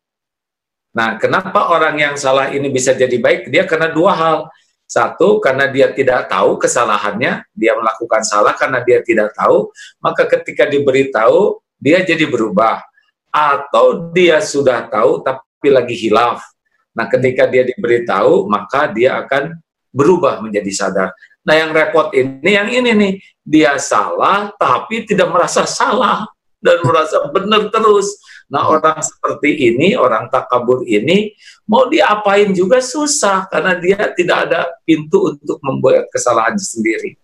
[0.94, 3.50] Nah, kenapa orang yang salah ini bisa jadi baik?
[3.50, 4.38] Dia karena dua hal.
[4.84, 9.72] Satu, karena dia tidak tahu kesalahannya, dia melakukan salah karena dia tidak tahu,
[10.04, 12.84] maka ketika diberitahu, dia jadi berubah
[13.32, 16.44] atau dia sudah tahu tapi lagi hilaf.
[16.92, 19.61] Nah, ketika dia diberitahu, maka dia akan
[19.92, 21.08] berubah menjadi sadar.
[21.44, 23.12] Nah, yang repot ini yang ini nih,
[23.44, 26.26] dia salah tapi tidak merasa salah
[26.62, 28.16] dan merasa benar terus.
[28.46, 31.34] Nah, orang seperti ini, orang takabur ini
[31.66, 37.18] mau diapain juga susah karena dia tidak ada pintu untuk membuat kesalahan sendiri.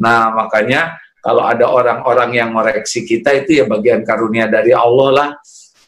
[0.00, 5.30] Nah, makanya kalau ada orang-orang yang ngoreksi kita itu ya bagian karunia dari Allah lah.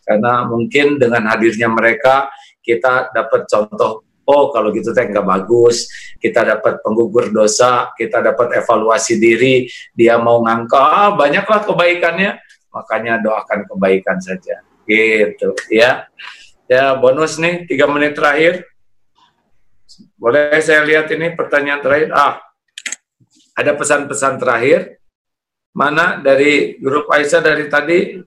[0.05, 2.31] Karena mungkin dengan hadirnya mereka
[2.63, 5.89] kita dapat contoh oh kalau gitu teh nggak bagus.
[6.19, 12.41] Kita dapat penggugur dosa kita dapat evaluasi diri dia mau ngangka ah, banyaklah kebaikannya.
[12.75, 14.65] Makanya doakan kebaikan saja.
[14.85, 16.09] Gitu ya.
[16.65, 18.65] Ya bonus nih tiga menit terakhir.
[20.17, 22.11] Boleh saya lihat ini pertanyaan terakhir?
[22.17, 22.41] Ah
[23.55, 24.99] ada pesan-pesan terakhir.
[25.75, 26.19] Mana?
[26.23, 28.19] Dari grup Aisyah dari tadi?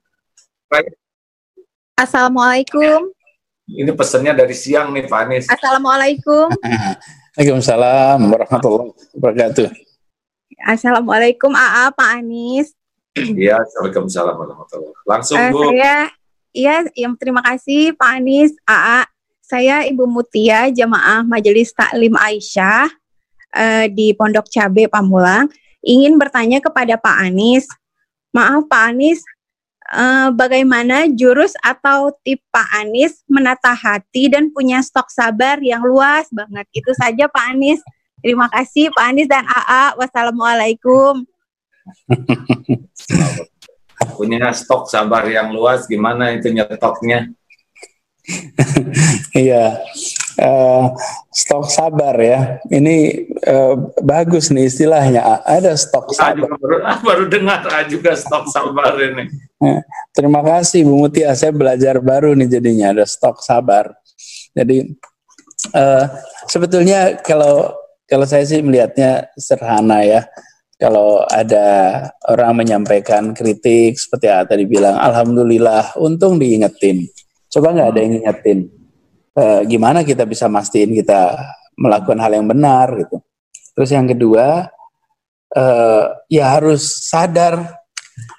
[1.95, 3.16] Assalamualaikum.
[3.67, 5.45] Ini pesannya dari siang nih Pak Anies.
[5.51, 6.47] Assalamualaikum.
[7.35, 9.67] Waalaikumsalam warahmatullahi wabarakatuh.
[10.63, 12.71] Assalamualaikum AA Pak Anies.
[13.19, 15.67] Iya, Waalaikumsalam warahmatullahi Langsung uh, Bu.
[15.67, 16.07] Saya,
[16.55, 19.03] iya, yang terima kasih Pak Anies, AA.
[19.43, 22.87] Saya Ibu Mutia, jamaah Majelis Taklim Aisyah
[23.51, 25.51] uh, di Pondok Cabe Pamulang,
[25.83, 27.67] ingin bertanya kepada Pak Anies.
[28.31, 29.27] Maaf Pak Anies,
[29.91, 36.27] uh, bagaimana jurus atau tip Pak Anies menata hati dan punya stok sabar yang luas
[36.31, 36.67] banget.
[36.75, 37.79] Itu saja Pak Anies.
[38.19, 39.95] Terima kasih Pak Anies dan AA.
[39.95, 41.23] Wassalamualaikum.
[44.17, 47.33] Punya stok sabar yang luas, gimana itu nyetoknya?
[49.31, 49.79] Iya,
[50.41, 50.85] uh,
[51.31, 52.59] stok sabar ya.
[52.67, 55.47] Ini uh, bagus nih istilahnya.
[55.47, 56.51] Ada stok sabar.
[56.59, 56.77] baru,
[57.07, 59.31] baru dengar juga stok sabar ini.
[59.57, 59.81] Ya,
[60.13, 61.33] terima kasih Bu Mutia.
[61.33, 63.89] Saya belajar baru nih jadinya ada stok sabar.
[64.53, 64.85] Jadi
[65.73, 66.05] uh,
[66.45, 67.73] sebetulnya kalau
[68.05, 70.21] kalau saya sih melihatnya sederhana ya.
[70.77, 71.65] Kalau ada
[72.29, 77.09] orang menyampaikan kritik seperti yang tadi bilang, Alhamdulillah, untung diingetin
[77.47, 78.59] Coba nggak ada yang ngingetin
[79.33, 81.39] e, gimana kita bisa mastiin kita
[81.79, 83.23] melakukan hal yang benar gitu.
[83.77, 84.67] Terus yang kedua,
[85.55, 85.65] e,
[86.27, 87.81] ya harus sadar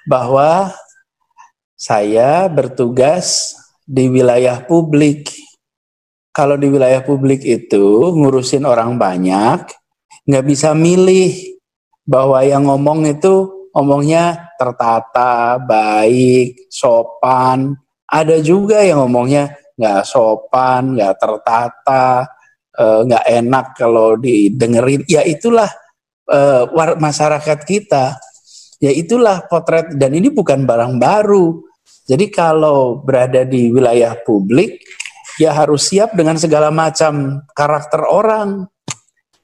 [0.05, 0.69] bahwa
[1.79, 3.55] saya bertugas
[3.87, 5.31] di wilayah publik.
[6.35, 9.63] Kalau di wilayah publik itu ngurusin orang banyak,
[10.27, 11.33] nggak bisa milih
[12.03, 21.15] bahwa yang ngomong itu ngomongnya tertata, baik, sopan, ada juga yang ngomongnya nggak sopan, nggak
[21.15, 22.27] tertata,
[22.75, 25.07] eh, nggak uh, enak kalau didengerin.
[25.07, 25.71] Ya itulah
[26.27, 26.67] uh,
[26.99, 28.19] masyarakat kita.
[28.79, 31.68] Ya itulah potret dan ini bukan barang baru.
[32.09, 34.81] Jadi kalau berada di wilayah publik,
[35.37, 38.65] ya harus siap dengan segala macam karakter orang.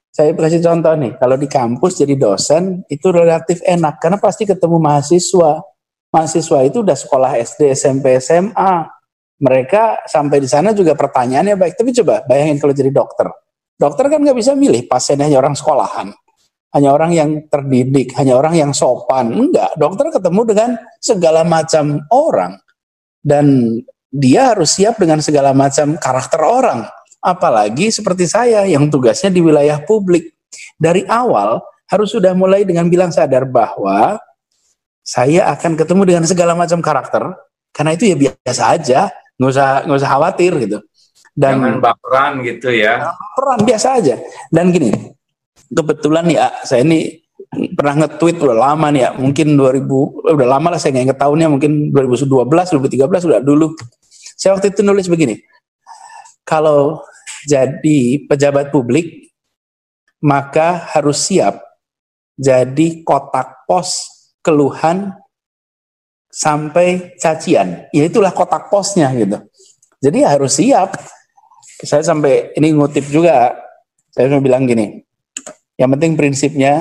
[0.10, 4.82] Saya kasih contoh nih, kalau di kampus jadi dosen itu relatif enak karena pasti ketemu
[4.82, 5.62] mahasiswa
[6.16, 8.88] mahasiswa itu udah sekolah SD, SMP, SMA.
[9.36, 11.76] Mereka sampai di sana juga pertanyaannya baik.
[11.76, 13.28] Tapi coba bayangin kalau jadi dokter.
[13.76, 16.16] Dokter kan nggak bisa milih pasiennya orang sekolahan.
[16.74, 19.32] Hanya orang yang terdidik, hanya orang yang sopan.
[19.32, 22.60] Enggak, dokter ketemu dengan segala macam orang.
[23.22, 23.78] Dan
[24.12, 26.88] dia harus siap dengan segala macam karakter orang.
[27.24, 30.36] Apalagi seperti saya yang tugasnya di wilayah publik.
[30.76, 34.20] Dari awal harus sudah mulai dengan bilang sadar bahwa
[35.06, 37.22] saya akan ketemu dengan segala macam karakter
[37.70, 39.00] karena itu ya biasa aja
[39.38, 40.78] nggak usah nggak usah khawatir gitu
[41.38, 44.16] dan Jangan baperan gitu ya baperan biasa aja
[44.50, 45.14] dan gini
[45.72, 47.24] kebetulan ya saya ini
[47.78, 51.48] pernah nge-tweet udah lama nih ya mungkin 2000 udah lama lah saya nggak inget tahunnya
[51.48, 53.76] mungkin 2012 2013 udah dulu
[54.36, 55.40] saya waktu itu nulis begini
[56.44, 57.02] kalau
[57.46, 59.32] jadi pejabat publik
[60.20, 61.62] maka harus siap
[62.36, 64.12] jadi kotak pos
[64.44, 65.16] keluhan
[66.36, 67.88] sampai cacian.
[67.96, 69.40] Ya itulah kotak posnya gitu.
[70.04, 71.00] Jadi harus siap.
[71.80, 73.56] Saya sampai ini ngutip juga.
[74.12, 75.05] Saya mau bilang gini.
[75.76, 76.74] Yang penting prinsipnya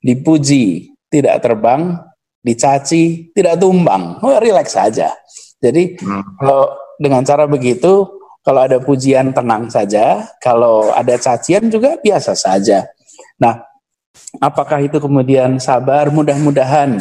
[0.00, 2.00] dipuji tidak terbang,
[2.40, 4.20] dicaci tidak tumbang.
[4.24, 5.12] Oh, relax saja.
[5.60, 6.40] Jadi hmm.
[6.40, 8.08] kalau dengan cara begitu,
[8.40, 12.88] kalau ada pujian tenang saja, kalau ada cacian juga biasa saja.
[13.36, 13.60] Nah,
[14.40, 16.12] Apakah itu kemudian sabar?
[16.12, 17.00] Mudah-mudahan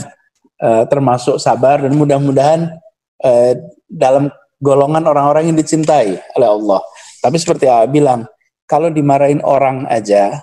[0.59, 2.79] uh, termasuk sabar dan mudah-mudahan
[3.23, 3.51] uh,
[3.91, 4.31] dalam
[4.63, 6.81] golongan orang-orang yang dicintai oleh Allah.
[7.19, 8.21] Tapi seperti yang bilang,
[8.69, 10.39] kalau dimarahin orang aja,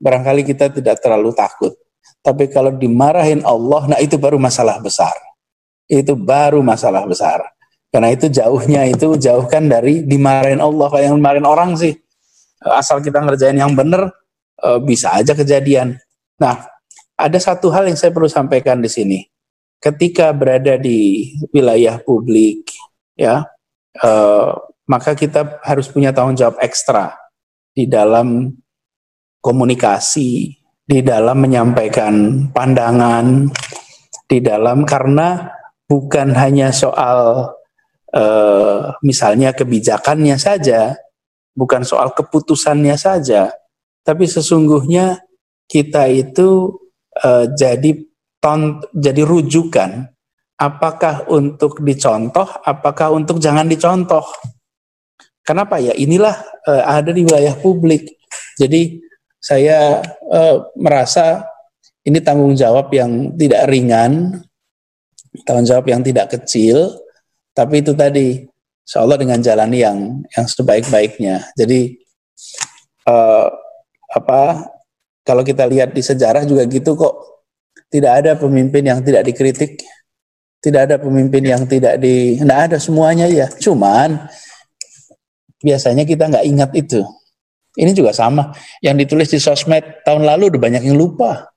[0.00, 1.76] barangkali kita tidak terlalu takut.
[2.20, 5.12] Tapi kalau dimarahin Allah, nah itu baru masalah besar.
[5.88, 7.44] Itu baru masalah besar.
[7.90, 10.86] Karena itu jauhnya itu jauhkan dari dimarahin Allah.
[10.88, 11.96] Kalau yang dimarahin orang sih,
[12.60, 14.12] asal kita ngerjain yang benar,
[14.60, 15.96] eh, bisa aja kejadian.
[16.40, 16.60] Nah,
[17.16, 19.18] ada satu hal yang saya perlu sampaikan di sini.
[19.80, 22.68] Ketika berada di wilayah publik,
[23.16, 23.48] ya,
[23.96, 24.50] eh,
[24.84, 27.16] maka kita harus punya tanggung jawab ekstra
[27.72, 28.52] di dalam
[29.40, 33.48] komunikasi, di dalam menyampaikan pandangan,
[34.28, 35.48] di dalam karena
[35.88, 37.50] bukan hanya soal
[38.12, 40.96] eh, misalnya kebijakannya saja,
[41.56, 43.52] bukan soal keputusannya saja,
[44.00, 45.22] tapi sesungguhnya
[45.70, 46.74] kita itu
[47.22, 47.94] uh, jadi
[48.42, 50.10] ton, jadi rujukan
[50.58, 54.26] apakah untuk dicontoh, apakah untuk jangan dicontoh.
[55.46, 55.94] Kenapa ya?
[55.94, 56.36] Inilah
[56.66, 58.18] uh, ada di wilayah publik.
[58.58, 58.98] Jadi
[59.40, 61.48] saya uh, merasa
[62.04, 64.44] ini tanggung jawab yang tidak ringan,
[65.48, 67.00] tanggung jawab yang tidak kecil,
[67.56, 68.44] tapi itu tadi,
[68.96, 69.98] Allah dengan jalan yang
[70.36, 71.50] yang sebaik-baiknya.
[71.56, 71.98] Jadi
[73.08, 73.48] uh,
[74.12, 74.70] apa
[75.24, 77.30] kalau kita lihat di sejarah juga gitu kok
[77.90, 79.82] Tidak ada pemimpin yang tidak dikritik.
[80.62, 82.38] Tidak ada pemimpin yang tidak di...
[82.38, 83.50] Tidak ada semuanya ya.
[83.50, 84.30] Cuman
[85.58, 87.02] biasanya kita nggak ingat itu.
[87.78, 88.50] Ini juga sama.
[88.82, 91.50] Yang ditulis di sosmed tahun lalu udah banyak yang lupa.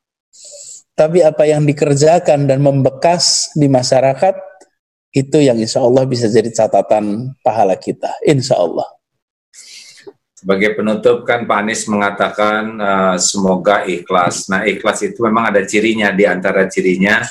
[0.93, 4.38] Tapi apa yang dikerjakan dan membekas di masyarakat
[5.14, 8.14] itu yang insya Allah bisa jadi catatan pahala kita.
[8.26, 8.86] Insya Allah.
[10.38, 14.51] Sebagai penutup kan Pak Anies mengatakan uh, semoga ikhlas.
[14.51, 17.24] Nah ikhlas itu memang ada cirinya di antara cirinya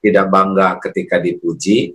[0.00, 1.92] tidak bangga ketika dipuji,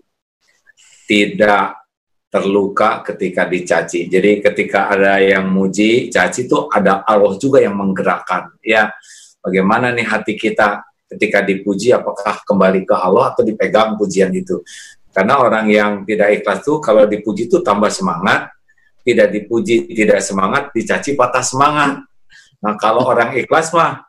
[1.08, 1.85] tidak
[2.30, 4.12] terluka ketika dicaci.
[4.12, 8.60] Jadi ketika ada yang muji, caci itu ada Allah juga yang menggerakkan.
[8.60, 8.92] Ya,
[9.40, 14.60] bagaimana nih hati kita ketika dipuji apakah kembali ke Allah atau dipegang pujian itu?
[15.16, 18.52] Karena orang yang tidak ikhlas tuh kalau dipuji itu tambah semangat,
[19.06, 22.04] tidak dipuji tidak semangat, dicaci patah semangat.
[22.60, 24.04] Nah kalau orang ikhlas mah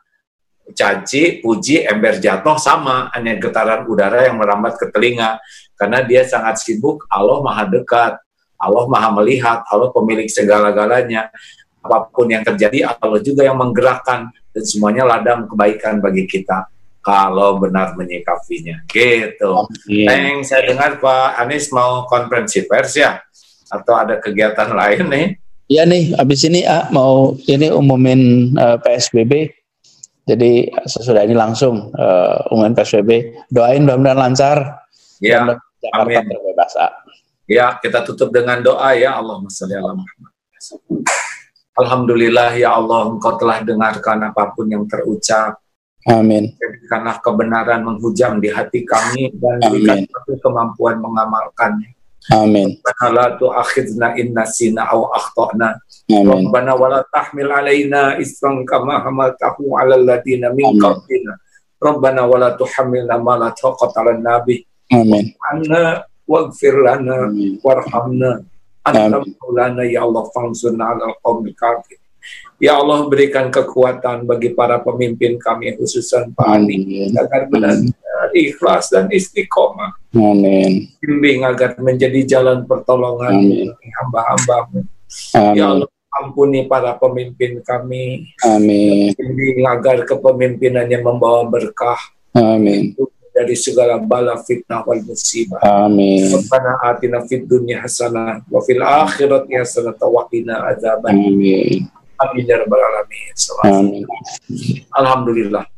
[0.75, 5.39] caci, puji, ember jatuh sama, hanya getaran udara yang merambat ke telinga.
[5.77, 8.17] Karena dia sangat sibuk, Allah maha dekat,
[8.57, 11.29] Allah maha melihat, Allah pemilik segala-galanya.
[11.79, 16.67] Apa pun yang terjadi, Allah juga yang menggerakkan, dan semuanya ladang kebaikan bagi kita
[17.05, 18.83] kalau benar menyikapinya.
[18.91, 19.51] Gitu.
[19.87, 20.11] Yeah.
[20.11, 23.23] Thanks, saya dengar Pak Anies mau konferensi pers ya?
[23.71, 25.27] atau ada kegiatan lain nih?
[25.67, 29.51] Iya nih, habis ini ah, mau ini umumin uh, eh, PSBB.
[30.27, 33.47] Jadi sesudah ini langsung uh, umumin PSBB.
[33.47, 34.83] Doain mudah-mudahan lancar.
[35.23, 35.47] Ya,
[35.79, 36.27] Jakarta amin.
[36.27, 36.73] terbebas.
[36.75, 36.91] Ah.
[37.47, 39.39] Ya, kita tutup dengan doa ya Allah
[41.77, 45.63] Alhamdulillah ya Allah Engkau telah dengarkan apa pun yang terucap.
[46.07, 46.55] Amin.
[46.59, 50.03] Jadikanlah kebenaran menghujam di hati kami dan berikan
[50.43, 51.96] kemampuan mengamalkannya.
[52.33, 52.75] Amin.
[52.83, 55.79] Rabbana la tu'akhidna in nasina aw akhtana.
[56.07, 61.39] Rabbana wa la tahmil alaina isran kama hamaltahu 'ala alladziina min qablina.
[61.79, 64.63] Rabbana wa la tuhammilna ma la taqata lana bih.
[64.91, 65.35] Amin.
[65.51, 67.31] Anna waghfir lana
[67.63, 68.43] warhamna.
[68.87, 69.23] Anta
[69.87, 72.03] ya Allah fansurna 'alal qaumil kafirin.
[72.57, 77.77] Ya Allah berikan kekuatan bagi para pemimpin kami khususnya Pak Ali agar benar
[78.33, 79.95] ikhlas dan istiqomah.
[80.15, 80.91] Amin.
[80.99, 83.37] Bimbing agar menjadi jalan pertolongan
[84.01, 84.87] hamba-hambamu.
[85.55, 88.33] Ya Allah ampuni para pemimpin kami.
[88.41, 89.13] Amin.
[89.13, 91.99] Bimbing agar kepemimpinannya membawa berkah.
[92.33, 92.97] Amin
[93.37, 95.61] dari segala bala fitnah wal musibah.
[95.61, 96.25] Amin.
[96.25, 101.13] Rabbana atina fid dunya hasanah wa fil akhirati hasanah wa qina adzaban.
[101.13, 101.85] Amin.
[102.17, 103.33] Amin ya rabbal alamin.
[103.69, 104.03] Amin.
[104.89, 105.69] Alhamdulillah.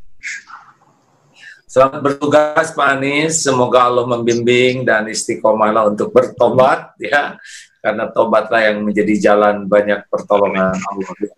[1.70, 7.38] Selamat bertugas Pak Anies, semoga Allah membimbing dan istiqomahlah untuk bertobat ya.
[7.78, 11.30] Karena tobatlah yang menjadi jalan banyak pertolongan Allah di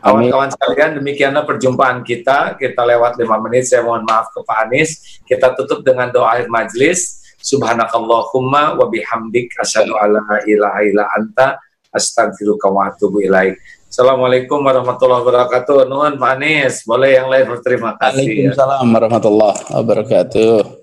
[0.00, 2.56] Kawan-kawan sekalian, demikianlah perjumpaan kita.
[2.56, 5.20] Kita lewat lima menit, saya mohon maaf ke Pak Anies.
[5.28, 7.20] Kita tutup dengan doa akhir majlis.
[7.44, 11.60] Subhanakallahumma wa bihamdik asyhadu alla ilaha illa anta
[11.92, 13.60] astaghfiruka wa atubu ilaik.
[13.92, 15.84] Assalamualaikum warahmatullahi wabarakatuh.
[15.84, 18.24] Nuhun Pak Anies, boleh yang lain berterima kasih.
[18.24, 20.81] Waalaikumsalam warahmatullahi wabarakatuh.